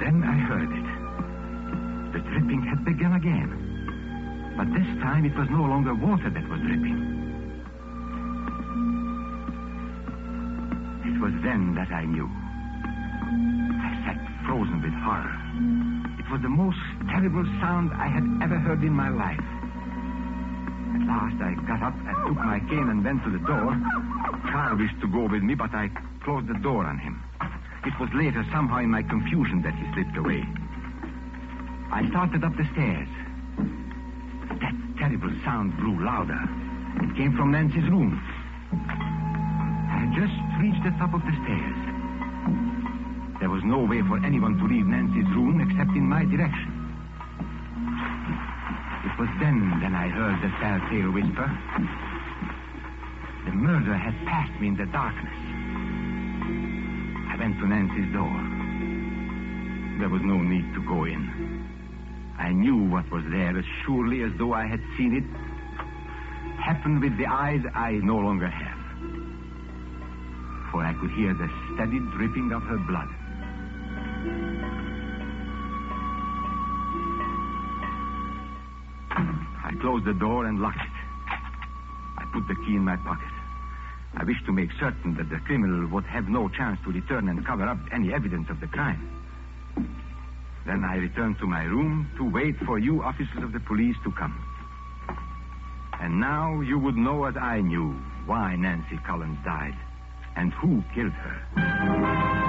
Then 0.00 0.24
I 0.24 0.36
heard 0.48 0.70
it. 0.72 0.88
The 2.14 2.20
dripping 2.30 2.62
had 2.62 2.84
begun 2.86 3.12
again. 3.14 4.54
But 4.56 4.72
this 4.72 4.86
time 5.02 5.26
it 5.26 5.36
was 5.36 5.50
no 5.50 5.64
longer 5.64 5.94
water 5.94 6.30
that 6.30 6.43
dripping. 6.64 6.98
It 11.04 11.20
was 11.20 11.32
then 11.44 11.74
that 11.76 11.92
I 11.92 12.04
knew. 12.04 12.24
I 12.24 13.90
sat 14.08 14.18
frozen 14.46 14.80
with 14.80 14.96
horror. 15.04 15.36
It 16.18 16.30
was 16.32 16.40
the 16.40 16.48
most 16.48 16.80
terrible 17.08 17.44
sound 17.60 17.92
I 17.92 18.08
had 18.08 18.24
ever 18.42 18.56
heard 18.56 18.82
in 18.82 18.92
my 18.92 19.08
life. 19.08 19.44
At 20.94 21.02
last 21.06 21.36
I 21.42 21.52
got 21.68 21.82
up 21.82 21.94
and 21.94 22.16
took 22.26 22.40
my 22.40 22.60
cane 22.60 22.88
and 22.88 23.04
went 23.04 23.22
to 23.24 23.30
the 23.30 23.44
door. 23.44 23.76
Carl 24.50 24.78
wished 24.78 25.00
to 25.02 25.08
go 25.08 25.28
with 25.28 25.42
me, 25.42 25.54
but 25.54 25.74
I 25.74 25.90
closed 26.24 26.48
the 26.48 26.58
door 26.62 26.84
on 26.86 26.98
him. 26.98 27.22
It 27.84 27.92
was 28.00 28.08
later, 28.14 28.44
somehow 28.50 28.78
in 28.78 28.90
my 28.90 29.02
confusion, 29.02 29.60
that 29.62 29.74
he 29.74 29.84
slipped 29.92 30.16
away. 30.16 30.42
I 31.92 32.08
started 32.08 32.42
up 32.42 32.56
the 32.56 32.64
stairs. 32.72 33.08
Terrible 35.04 35.36
sound 35.44 35.76
grew 35.76 36.02
louder. 36.02 36.40
It 37.04 37.14
came 37.14 37.36
from 37.36 37.52
Nancy's 37.52 37.84
room. 37.92 38.16
I 38.72 40.00
had 40.00 40.16
just 40.16 40.32
reached 40.56 40.80
the 40.80 40.96
top 40.96 41.12
of 41.12 41.20
the 41.20 41.34
stairs. 41.44 41.76
There 43.38 43.50
was 43.52 43.60
no 43.64 43.84
way 43.84 44.00
for 44.00 44.16
anyone 44.24 44.56
to 44.56 44.64
leave 44.64 44.86
Nancy's 44.86 45.28
room 45.36 45.60
except 45.60 45.92
in 45.92 46.08
my 46.08 46.24
direction. 46.24 46.72
It 49.04 49.20
was 49.20 49.28
then 49.44 49.76
that 49.84 49.92
I 49.92 50.08
heard 50.08 50.40
the 50.40 50.48
telltale 50.56 51.12
whisper. 51.12 51.52
The 53.44 53.52
murderer 53.52 54.00
had 54.00 54.16
passed 54.24 54.58
me 54.58 54.68
in 54.68 54.76
the 54.80 54.86
darkness. 54.88 55.36
I 57.28 57.36
went 57.36 57.60
to 57.60 57.68
Nancy's 57.68 58.08
door. 58.08 58.40
There 60.00 60.08
was 60.08 60.24
no 60.24 60.40
need 60.40 60.72
to 60.72 60.80
go 60.88 61.04
in. 61.04 61.43
I 62.38 62.52
knew 62.52 62.76
what 62.76 63.10
was 63.10 63.24
there 63.30 63.56
as 63.56 63.64
surely 63.84 64.22
as 64.22 64.32
though 64.38 64.52
I 64.52 64.66
had 64.66 64.80
seen 64.96 65.14
it 65.16 65.24
happen 66.60 67.00
with 67.00 67.16
the 67.16 67.26
eyes 67.26 67.62
I 67.74 67.92
no 68.02 68.16
longer 68.16 68.48
have. 68.48 68.78
For 70.70 70.82
I 70.84 70.94
could 70.94 71.10
hear 71.12 71.34
the 71.34 71.48
steady 71.74 72.00
dripping 72.16 72.52
of 72.52 72.62
her 72.62 72.78
blood. 72.78 73.08
I 79.64 79.72
closed 79.80 80.04
the 80.04 80.14
door 80.14 80.46
and 80.46 80.60
locked 80.60 80.80
it. 80.80 80.90
I 82.18 82.24
put 82.32 82.48
the 82.48 82.54
key 82.66 82.76
in 82.76 82.84
my 82.84 82.96
pocket. 82.96 83.28
I 84.16 84.24
wished 84.24 84.46
to 84.46 84.52
make 84.52 84.70
certain 84.80 85.14
that 85.16 85.28
the 85.28 85.38
criminal 85.40 85.86
would 85.88 86.04
have 86.04 86.28
no 86.28 86.48
chance 86.48 86.78
to 86.84 86.92
return 86.92 87.28
and 87.28 87.44
cover 87.44 87.64
up 87.64 87.78
any 87.92 88.12
evidence 88.12 88.48
of 88.48 88.60
the 88.60 88.68
crime. 88.68 89.23
Then 90.66 90.82
I 90.84 90.96
returned 90.96 91.38
to 91.40 91.46
my 91.46 91.64
room 91.64 92.10
to 92.16 92.24
wait 92.30 92.56
for 92.64 92.78
you 92.78 93.02
officers 93.02 93.42
of 93.42 93.52
the 93.52 93.60
police 93.60 93.96
to 94.04 94.12
come. 94.12 94.34
And 96.00 96.18
now 96.20 96.60
you 96.60 96.78
would 96.78 96.96
know 96.96 97.24
as 97.24 97.36
I 97.36 97.60
knew 97.60 97.92
why 98.26 98.56
Nancy 98.56 98.98
Collins 99.06 99.38
died 99.44 99.74
and 100.36 100.52
who 100.54 100.82
killed 100.94 101.12
her. 101.12 102.44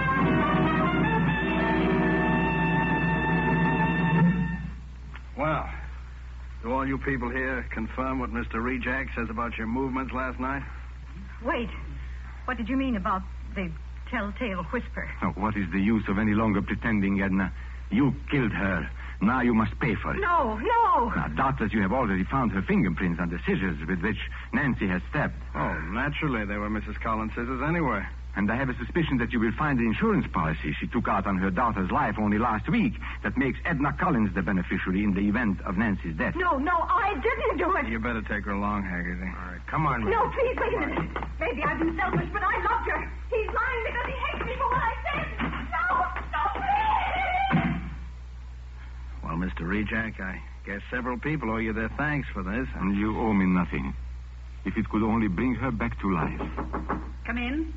Well, 5.38 5.70
do 6.64 6.72
all 6.72 6.88
you 6.88 6.98
people 6.98 7.30
here 7.30 7.66
confirm 7.72 8.20
what 8.20 8.32
Mr. 8.32 8.56
Rejack 8.56 9.14
says 9.16 9.28
about 9.30 9.58
your 9.58 9.68
movements 9.68 10.14
last 10.14 10.40
night? 10.40 10.64
Wait. 11.44 11.70
What 12.46 12.58
did 12.58 12.70
you 12.70 12.78
mean 12.78 12.96
about 12.96 13.22
the 13.56 13.70
telltale 14.10 14.64
whisper? 14.72 15.10
Now, 15.22 15.32
what 15.36 15.58
is 15.58 15.66
the 15.74 15.82
use 15.82 16.04
of 16.08 16.18
any 16.18 16.34
longer 16.34 16.62
pretending, 16.62 17.22
Edna? 17.22 17.52
You 17.92 18.14
killed 18.30 18.52
her. 18.52 18.90
Now 19.22 19.42
you 19.42 19.54
must 19.54 19.80
pay 19.80 19.96
for 19.96 20.14
it. 20.14 20.20
No, 20.20 20.58
no. 20.58 21.10
Now, 21.16 21.28
doubtless 21.36 21.72
you 21.74 21.82
have 21.82 21.94
already 21.94 22.24
found 22.26 22.52
her 22.52 22.62
fingerprints 22.62 23.20
on 23.20 23.30
the 23.30 23.40
scissors 23.46 23.78
with 23.88 24.02
which 24.02 24.20
Nancy 24.54 24.88
has 24.88 25.02
stabbed. 25.10 25.36
Oh, 25.56 25.74
naturally, 25.92 26.46
they 26.46 26.58
were 26.58 26.70
Mrs. 26.70 27.00
Collins' 27.02 27.32
scissors 27.34 27.62
anyway. 27.66 28.04
And 28.36 28.52
I 28.52 28.56
have 28.58 28.68
a 28.70 28.76
suspicion 28.76 29.18
that 29.20 29.32
you 29.32 29.40
will 29.40 29.54
find 29.58 29.80
the 29.80 29.86
insurance 29.86 30.28
policy 30.34 30.76
she 30.78 30.88
took 30.88 31.08
out 31.08 31.26
on 31.26 31.38
her 31.38 31.50
daughter's 31.50 31.90
life 31.90 32.16
only 32.20 32.38
last 32.38 32.68
week 32.68 32.94
that 33.24 33.38
makes 33.38 33.58
Edna 33.64 33.94
Collins 33.98 34.36
the 34.36 34.42
beneficiary 34.42 35.06
in 35.06 35.14
the 35.14 35.22
event 35.30 35.62
of 35.62 35.78
Nancy's 35.78 36.18
death. 36.18 36.36
No, 36.36 36.58
no, 36.58 36.76
I 36.76 37.14
didn't 37.24 37.58
do 37.58 37.74
it. 37.78 37.88
You 37.88 38.00
better 38.00 38.22
take 38.22 38.44
her 38.44 38.52
along, 38.52 38.84
Haggerty. 38.84 39.22
All 39.24 39.52
right, 39.54 39.62
come 39.68 39.88
on, 39.88 40.04
No, 40.10 40.30
please, 40.36 40.58
wait 40.60 40.74
a 40.74 40.80
minute. 40.86 41.10
Maybe 41.40 41.64
I've 41.64 41.80
been 41.80 41.96
selfish, 41.96 42.28
but 42.34 42.44
I 42.44 42.58
loved 42.60 42.90
her. 42.92 43.12
He's 43.32 43.48
lying 43.48 43.84
because 43.88 44.06
he 44.12 44.18
hates 44.28 44.46
me 44.46 44.54
for 44.60 44.68
what 44.68 44.84
I 44.84 44.94
said. 45.16 45.35
Well, 49.36 49.50
Mr. 49.50 49.68
Rejak, 49.68 50.22
I 50.22 50.42
guess 50.66 50.80
several 50.90 51.20
people 51.20 51.52
owe 51.52 51.58
you 51.58 51.74
their 51.74 51.92
thanks 51.98 52.26
for 52.32 52.42
this. 52.42 52.68
And 52.80 52.96
you 52.96 53.20
owe 53.20 53.34
me 53.34 53.46
nothing. 53.46 53.94
If 54.64 54.78
it 54.78 54.88
could 54.88 55.04
only 55.04 55.28
bring 55.28 55.56
her 55.56 55.72
back 55.72 56.00
to 56.00 56.14
life. 56.14 56.40
Come 57.26 57.38
in. 57.38 57.74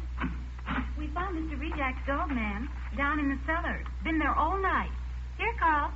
We 0.97 1.09
found 1.09 1.35
Mr. 1.35 1.59
Rejak's 1.59 2.07
dog, 2.07 2.31
ma'am, 2.31 2.71
down 2.97 3.19
in 3.19 3.31
the 3.31 3.39
cellar. 3.45 3.83
Been 4.05 4.21
there 4.21 4.35
all 4.35 4.57
night. 4.57 4.91
Here, 5.37 5.53
Carl. 5.59 5.91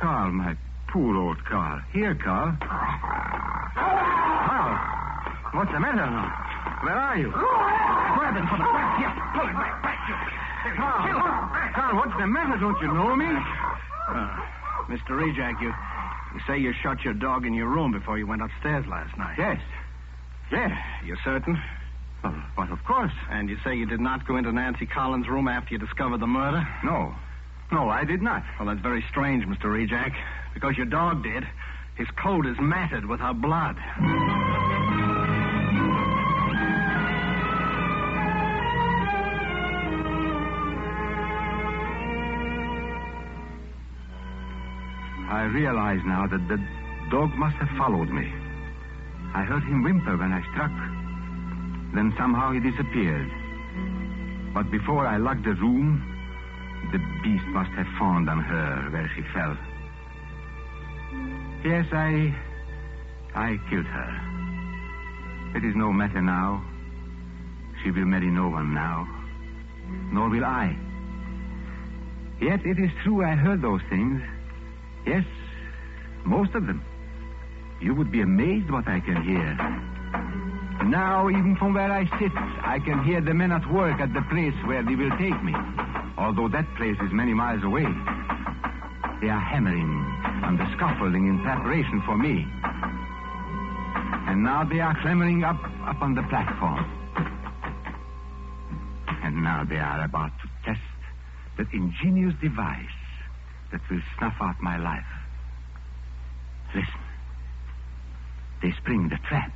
Carl, 0.00 0.32
my 0.32 0.56
poor 0.88 1.14
old 1.14 1.44
Carl. 1.44 1.82
Here, 1.92 2.14
Carl. 2.14 2.56
Carl, 2.64 2.80
what's 5.52 5.72
the 5.72 5.80
matter 5.80 6.08
now? 6.08 6.24
Where 6.84 6.96
are 6.96 7.18
you? 7.18 7.30
Grab 7.32 8.34
him 8.34 8.46
for 8.48 8.56
the 8.56 8.64
back. 8.64 8.96
Here, 8.96 9.12
pull 9.36 9.46
him 9.46 9.56
back, 9.56 9.82
back. 9.82 9.98
Carl, 10.74 11.72
Carl, 11.74 11.96
what's 11.96 12.16
the 12.18 12.26
matter? 12.26 12.56
Don't 12.58 12.80
you 12.80 12.88
know 12.94 13.14
me? 13.14 13.28
Uh, 14.08 14.36
Mr. 14.88 15.10
Rejak, 15.10 15.60
you, 15.60 15.72
you 16.34 16.40
say 16.46 16.58
you 16.58 16.72
shot 16.82 17.04
your 17.04 17.14
dog 17.14 17.44
in 17.46 17.54
your 17.54 17.68
room 17.68 17.92
before 17.92 18.18
you 18.18 18.26
went 18.26 18.42
upstairs 18.42 18.86
last 18.86 19.16
night. 19.18 19.36
Yes. 19.38 19.60
Yes. 20.50 20.70
You're 21.04 21.18
certain? 21.24 21.60
Well, 22.24 22.34
but 22.56 22.70
of 22.70 22.82
course. 22.84 23.12
And 23.30 23.48
you 23.50 23.58
say 23.64 23.76
you 23.76 23.86
did 23.86 24.00
not 24.00 24.26
go 24.26 24.36
into 24.36 24.50
Nancy 24.52 24.86
Collins' 24.86 25.28
room 25.28 25.46
after 25.46 25.74
you 25.74 25.78
discovered 25.78 26.20
the 26.20 26.26
murder? 26.26 26.66
No. 26.82 27.14
No, 27.70 27.88
I 27.90 28.04
did 28.04 28.22
not. 28.22 28.42
Well, 28.58 28.68
that's 28.68 28.80
very 28.80 29.04
strange, 29.10 29.44
Mr. 29.44 29.64
Rejak, 29.66 30.14
because 30.54 30.76
your 30.76 30.86
dog 30.86 31.22
did. 31.22 31.44
His 31.96 32.08
coat 32.22 32.46
is 32.46 32.56
matted 32.60 33.04
with 33.04 33.20
her 33.20 33.34
blood. 33.34 33.76
I 45.38 45.44
realize 45.44 46.00
now 46.04 46.26
that 46.26 46.48
the 46.48 46.58
dog 47.12 47.30
must 47.36 47.54
have 47.58 47.70
followed 47.78 48.10
me. 48.10 48.26
I 49.34 49.44
heard 49.44 49.62
him 49.62 49.84
whimper 49.84 50.16
when 50.16 50.32
I 50.32 50.42
struck. 50.50 50.74
Then 51.94 52.12
somehow 52.18 52.50
he 52.50 52.58
disappeared. 52.58 53.30
But 54.52 54.68
before 54.72 55.06
I 55.06 55.16
locked 55.18 55.44
the 55.44 55.54
room, 55.54 56.02
the 56.90 56.98
beast 57.22 57.46
must 57.54 57.70
have 57.78 57.86
fawned 58.00 58.28
on 58.28 58.40
her 58.42 58.90
where 58.90 59.08
she 59.14 59.22
fell. 59.32 59.56
Yes, 61.64 61.86
I. 61.92 62.34
I 63.36 63.60
killed 63.70 63.86
her. 63.86 64.10
It 65.54 65.64
is 65.64 65.76
no 65.76 65.92
matter 65.92 66.20
now. 66.20 66.64
She 67.84 67.92
will 67.92 68.06
marry 68.06 68.26
no 68.26 68.48
one 68.48 68.74
now. 68.74 69.06
Nor 70.12 70.30
will 70.30 70.44
I. 70.44 70.76
Yet 72.40 72.66
it 72.66 72.80
is 72.80 72.90
true 73.04 73.22
I 73.22 73.36
heard 73.36 73.62
those 73.62 73.82
things. 73.88 74.20
Yes, 75.08 75.24
most 76.26 76.54
of 76.54 76.66
them. 76.66 76.84
You 77.80 77.94
would 77.94 78.12
be 78.12 78.20
amazed 78.20 78.70
what 78.70 78.86
I 78.86 79.00
can 79.00 79.22
hear. 79.24 79.56
Now, 80.84 81.30
even 81.30 81.56
from 81.56 81.72
where 81.72 81.90
I 81.90 82.04
sit, 82.20 82.32
I 82.36 82.78
can 82.84 83.02
hear 83.04 83.22
the 83.22 83.32
men 83.32 83.50
at 83.50 83.64
work 83.72 84.00
at 84.00 84.12
the 84.12 84.20
place 84.28 84.52
where 84.66 84.82
they 84.82 84.94
will 84.96 85.10
take 85.16 85.42
me. 85.42 85.54
Although 86.18 86.48
that 86.48 86.66
place 86.76 86.98
is 87.00 87.10
many 87.10 87.32
miles 87.32 87.64
away. 87.64 87.88
They 89.22 89.30
are 89.30 89.40
hammering 89.40 89.88
on 90.44 90.58
the 90.58 90.68
scaffolding 90.76 91.26
in 91.26 91.40
preparation 91.40 92.02
for 92.04 92.18
me. 92.18 92.44
And 94.28 94.44
now 94.44 94.64
they 94.64 94.80
are 94.80 94.94
clambering 95.00 95.42
up, 95.42 95.62
up 95.86 96.02
on 96.02 96.16
the 96.16 96.22
platform. 96.24 96.84
And 99.24 99.42
now 99.42 99.64
they 99.64 99.78
are 99.78 100.04
about 100.04 100.32
to 100.42 100.48
test 100.66 100.84
that 101.56 101.72
ingenious 101.72 102.34
device 102.42 102.97
that 103.72 103.80
will 103.90 104.00
snuff 104.16 104.34
out 104.40 104.60
my 104.60 104.76
life. 104.78 105.04
Listen. 106.74 107.00
They 108.62 108.72
spring 108.72 109.08
the 109.08 109.18
trap. 109.28 109.52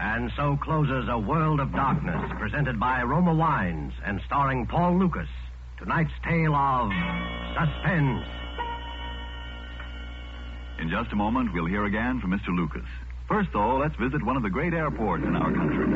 And 0.00 0.32
so 0.36 0.58
closes 0.60 1.08
A 1.08 1.18
World 1.18 1.60
of 1.60 1.72
Darkness, 1.72 2.32
presented 2.38 2.80
by 2.80 3.02
Roma 3.02 3.34
Wines 3.34 3.92
and 4.04 4.20
starring 4.26 4.66
Paul 4.66 4.98
Lukas. 4.98 5.28
Tonight's 5.78 6.12
tale 6.24 6.54
of 6.54 6.90
suspense. 7.54 8.26
In 10.80 10.90
just 10.90 11.12
a 11.12 11.16
moment, 11.16 11.52
we'll 11.54 11.66
hear 11.66 11.84
again 11.84 12.20
from 12.20 12.32
Mr. 12.32 12.48
Lukas. 12.48 12.86
First, 13.28 13.50
though, 13.52 13.76
let's 13.76 13.94
visit 13.96 14.24
one 14.24 14.36
of 14.36 14.42
the 14.42 14.50
great 14.50 14.74
airports 14.74 15.22
in 15.24 15.36
our 15.36 15.52
country. 15.52 15.86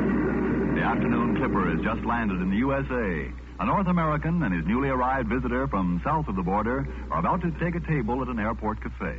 The 0.75 0.83
afternoon 0.83 1.37
clipper 1.37 1.69
has 1.71 1.81
just 1.83 2.07
landed 2.07 2.41
in 2.41 2.51
the 2.51 2.59
USA. 2.59 3.33
A 3.59 3.67
North 3.67 3.89
American 3.89 4.43
and 4.43 4.55
his 4.55 4.65
newly 4.67 4.89
arrived 4.89 5.29
visitor 5.29 5.67
from 5.67 6.01
south 6.05 6.29
of 6.29 6.37
the 6.37 6.43
border 6.43 6.87
are 7.11 7.19
about 7.19 7.43
to 7.43 7.51
take 7.59 7.75
a 7.75 7.81
table 7.81 8.23
at 8.23 8.29
an 8.29 8.39
airport 8.39 8.81
cafe. 8.83 9.19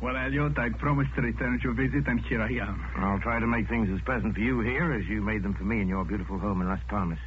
Well, 0.00 0.16
Elliot, 0.16 0.56
I 0.56 0.70
promised 0.70 1.14
to 1.16 1.22
return 1.22 1.58
your 1.64 1.72
visit, 1.72 2.06
and 2.06 2.20
here 2.20 2.40
I 2.40 2.52
am. 2.62 2.84
I'll 2.96 3.18
try 3.18 3.40
to 3.40 3.46
make 3.46 3.68
things 3.68 3.88
as 3.92 4.00
pleasant 4.04 4.34
for 4.34 4.40
you 4.40 4.60
here 4.60 4.92
as 4.92 5.08
you 5.08 5.20
made 5.20 5.42
them 5.42 5.54
for 5.54 5.64
me 5.64 5.80
in 5.80 5.88
your 5.88 6.04
beautiful 6.04 6.38
home 6.38 6.60
in 6.62 6.68
Las 6.68 6.80
Palmas. 6.88 7.18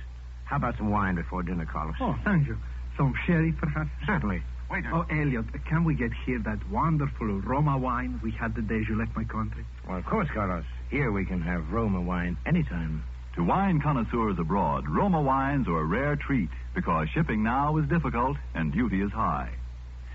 How 0.52 0.58
about 0.58 0.76
some 0.76 0.90
wine 0.92 1.16
before 1.16 1.44
dinner, 1.44 1.66
Carlos? 1.66 1.96
Oh, 2.02 2.14
thank 2.26 2.46
you. 2.46 2.58
Some 2.98 3.14
sherry, 3.26 3.54
perhaps? 3.54 3.90
Certainly. 4.06 4.44
Waiter. 4.70 4.90
Oh, 4.94 5.06
Elliot, 5.10 5.46
can 5.64 5.86
we 5.86 5.96
get 5.96 6.12
here 6.26 6.40
that 6.40 6.60
wonderful 6.70 7.40
Roma 7.40 7.78
wine 7.78 8.20
we 8.22 8.32
had 8.32 8.54
the 8.54 8.62
day 8.62 8.84
you 8.86 8.98
left 9.00 9.16
my 9.16 9.24
country? 9.24 9.64
Well, 9.88 9.98
of 9.98 10.06
course, 10.06 10.28
Carlos. 10.34 10.66
Here 10.90 11.10
we 11.10 11.24
can 11.24 11.42
have 11.42 11.72
Roma 11.72 12.02
wine 12.02 12.36
anytime. 12.46 13.02
To 13.36 13.46
wine 13.46 13.80
connoisseurs 13.80 14.38
abroad, 14.40 14.90
Roma 14.90 15.22
wines 15.22 15.70
are 15.70 15.80
a 15.80 15.86
rare 15.86 16.18
treat 16.18 16.50
because 16.76 17.08
shipping 17.14 17.44
now 17.44 17.78
is 17.78 17.88
difficult 17.88 18.36
and 18.54 18.74
duty 18.74 19.02
is 19.02 19.12
high. 19.14 19.52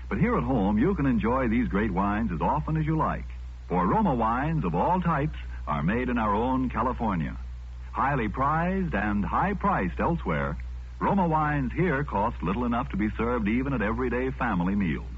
But 0.07 0.19
here 0.19 0.37
at 0.37 0.43
home, 0.43 0.77
you 0.77 0.93
can 0.93 1.07
enjoy 1.07 1.47
these 1.47 1.67
great 1.67 1.91
wines 1.91 2.31
as 2.31 2.41
often 2.41 2.77
as 2.77 2.85
you 2.85 2.95
like. 2.95 3.25
For 3.69 3.87
Roma 3.87 4.13
wines 4.13 4.65
of 4.65 4.75
all 4.75 5.01
types 5.01 5.37
are 5.65 5.81
made 5.81 6.09
in 6.09 6.19
our 6.19 6.35
own 6.35 6.69
California. 6.69 7.35
Highly 7.97 8.29
prized 8.29 8.93
and 8.93 9.25
high 9.25 9.55
priced 9.55 9.99
elsewhere, 9.99 10.55
Roma 10.99 11.27
wines 11.27 11.71
here 11.73 12.03
cost 12.03 12.43
little 12.43 12.65
enough 12.65 12.89
to 12.89 12.95
be 12.95 13.09
served 13.17 13.47
even 13.47 13.73
at 13.73 13.81
everyday 13.81 14.29
family 14.29 14.75
meals. 14.75 15.09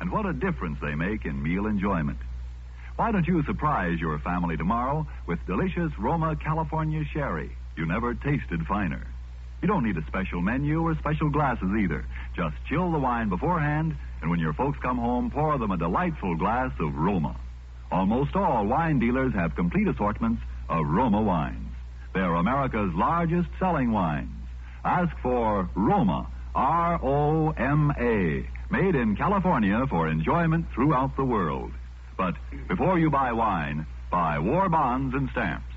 And 0.00 0.12
what 0.12 0.26
a 0.26 0.34
difference 0.34 0.76
they 0.82 0.94
make 0.94 1.24
in 1.24 1.42
meal 1.42 1.64
enjoyment. 1.64 2.18
Why 2.96 3.10
don't 3.10 3.26
you 3.26 3.42
surprise 3.44 3.98
your 4.00 4.18
family 4.18 4.58
tomorrow 4.58 5.06
with 5.26 5.46
delicious 5.46 5.90
Roma 5.98 6.36
California 6.36 7.04
sherry? 7.10 7.56
You 7.74 7.86
never 7.86 8.12
tasted 8.12 8.66
finer. 8.66 9.06
You 9.62 9.68
don't 9.68 9.84
need 9.84 9.96
a 9.96 10.04
special 10.06 10.42
menu 10.42 10.82
or 10.82 10.94
special 10.96 11.30
glasses 11.30 11.70
either. 11.80 12.04
Just 12.36 12.56
chill 12.68 12.92
the 12.92 12.98
wine 12.98 13.30
beforehand, 13.30 13.96
and 14.20 14.30
when 14.30 14.40
your 14.40 14.52
folks 14.52 14.78
come 14.82 14.98
home, 14.98 15.30
pour 15.30 15.56
them 15.56 15.70
a 15.70 15.78
delightful 15.78 16.36
glass 16.36 16.70
of 16.80 16.96
Roma. 16.96 17.34
Almost 17.90 18.36
all 18.36 18.66
wine 18.66 18.98
dealers 18.98 19.32
have 19.32 19.56
complete 19.56 19.88
assortments 19.88 20.42
of 20.68 20.84
Roma 20.86 21.22
wines. 21.22 21.75
They're 22.16 22.36
America's 22.36 22.94
largest 22.94 23.50
selling 23.58 23.92
wines. 23.92 24.30
Ask 24.86 25.14
for 25.18 25.68
Roma, 25.74 26.26
R 26.54 26.98
O 27.02 27.50
M 27.50 27.92
A, 28.00 28.48
made 28.70 28.94
in 28.94 29.16
California 29.16 29.84
for 29.90 30.08
enjoyment 30.08 30.64
throughout 30.74 31.14
the 31.16 31.26
world. 31.26 31.72
But 32.16 32.36
before 32.68 32.98
you 32.98 33.10
buy 33.10 33.32
wine, 33.32 33.86
buy 34.10 34.38
war 34.38 34.70
bonds 34.70 35.14
and 35.14 35.28
stamps. 35.32 35.70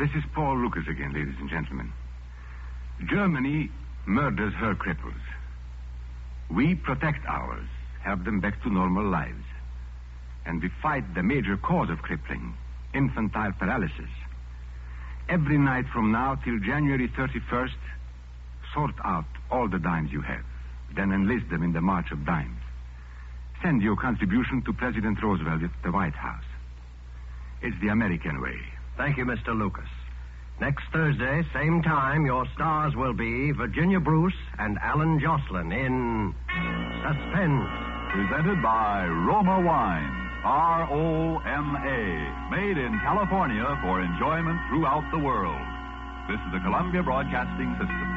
This 0.00 0.10
is 0.16 0.24
Paul 0.34 0.58
Lukas 0.58 0.88
again, 0.88 1.12
ladies 1.12 1.38
and 1.38 1.48
gentlemen. 1.48 1.92
Germany 3.08 3.70
murders 4.06 4.54
her 4.54 4.74
cripples. 4.74 5.22
We 6.50 6.74
protect 6.74 7.24
ours, 7.26 7.68
help 8.02 8.24
them 8.24 8.40
back 8.40 8.60
to 8.64 8.72
normal 8.72 9.08
lives. 9.08 9.44
And 10.44 10.60
we 10.60 10.68
fight 10.82 11.14
the 11.14 11.22
major 11.22 11.56
cause 11.56 11.90
of 11.90 12.02
crippling, 12.02 12.54
infantile 12.92 13.52
paralysis. 13.52 14.10
Every 15.30 15.58
night 15.58 15.84
from 15.92 16.10
now 16.10 16.34
till 16.44 16.58
January 16.58 17.08
31st, 17.16 17.78
sort 18.74 18.94
out 19.04 19.26
all 19.48 19.68
the 19.68 19.78
dimes 19.78 20.10
you 20.10 20.20
have, 20.22 20.44
then 20.96 21.12
enlist 21.12 21.48
them 21.50 21.62
in 21.62 21.72
the 21.72 21.80
March 21.80 22.10
of 22.10 22.26
Dimes. 22.26 22.60
Send 23.62 23.80
your 23.80 23.94
contribution 23.94 24.60
to 24.62 24.72
President 24.72 25.22
Roosevelt 25.22 25.62
at 25.62 25.70
the 25.84 25.92
White 25.92 26.14
House. 26.14 26.42
It's 27.62 27.76
the 27.80 27.88
American 27.88 28.40
way. 28.40 28.58
Thank 28.96 29.18
you, 29.18 29.24
Mr. 29.24 29.56
Lukas. 29.56 29.88
Next 30.60 30.82
Thursday, 30.92 31.44
same 31.54 31.80
time, 31.82 32.26
your 32.26 32.44
stars 32.54 32.96
will 32.96 33.12
be 33.12 33.52
Virginia 33.52 34.00
Bruce 34.00 34.34
and 34.58 34.78
Allyn 34.78 35.20
Joslyn 35.20 35.70
in 35.70 36.34
Suspense. 37.06 37.70
Presented 38.10 38.60
by 38.60 39.06
Roma 39.06 39.60
Wines, 39.60 40.19
R 40.42 40.88
O 40.90 41.36
M 41.44 41.76
A, 41.76 42.00
made 42.50 42.78
in 42.78 42.98
California 43.00 43.66
for 43.82 44.00
enjoyment 44.00 44.58
throughout 44.68 45.04
the 45.12 45.18
world. 45.18 45.60
This 46.28 46.40
is 46.46 46.52
the 46.52 46.60
Columbia 46.60 47.02
Broadcasting 47.02 47.76
System. 47.76 48.09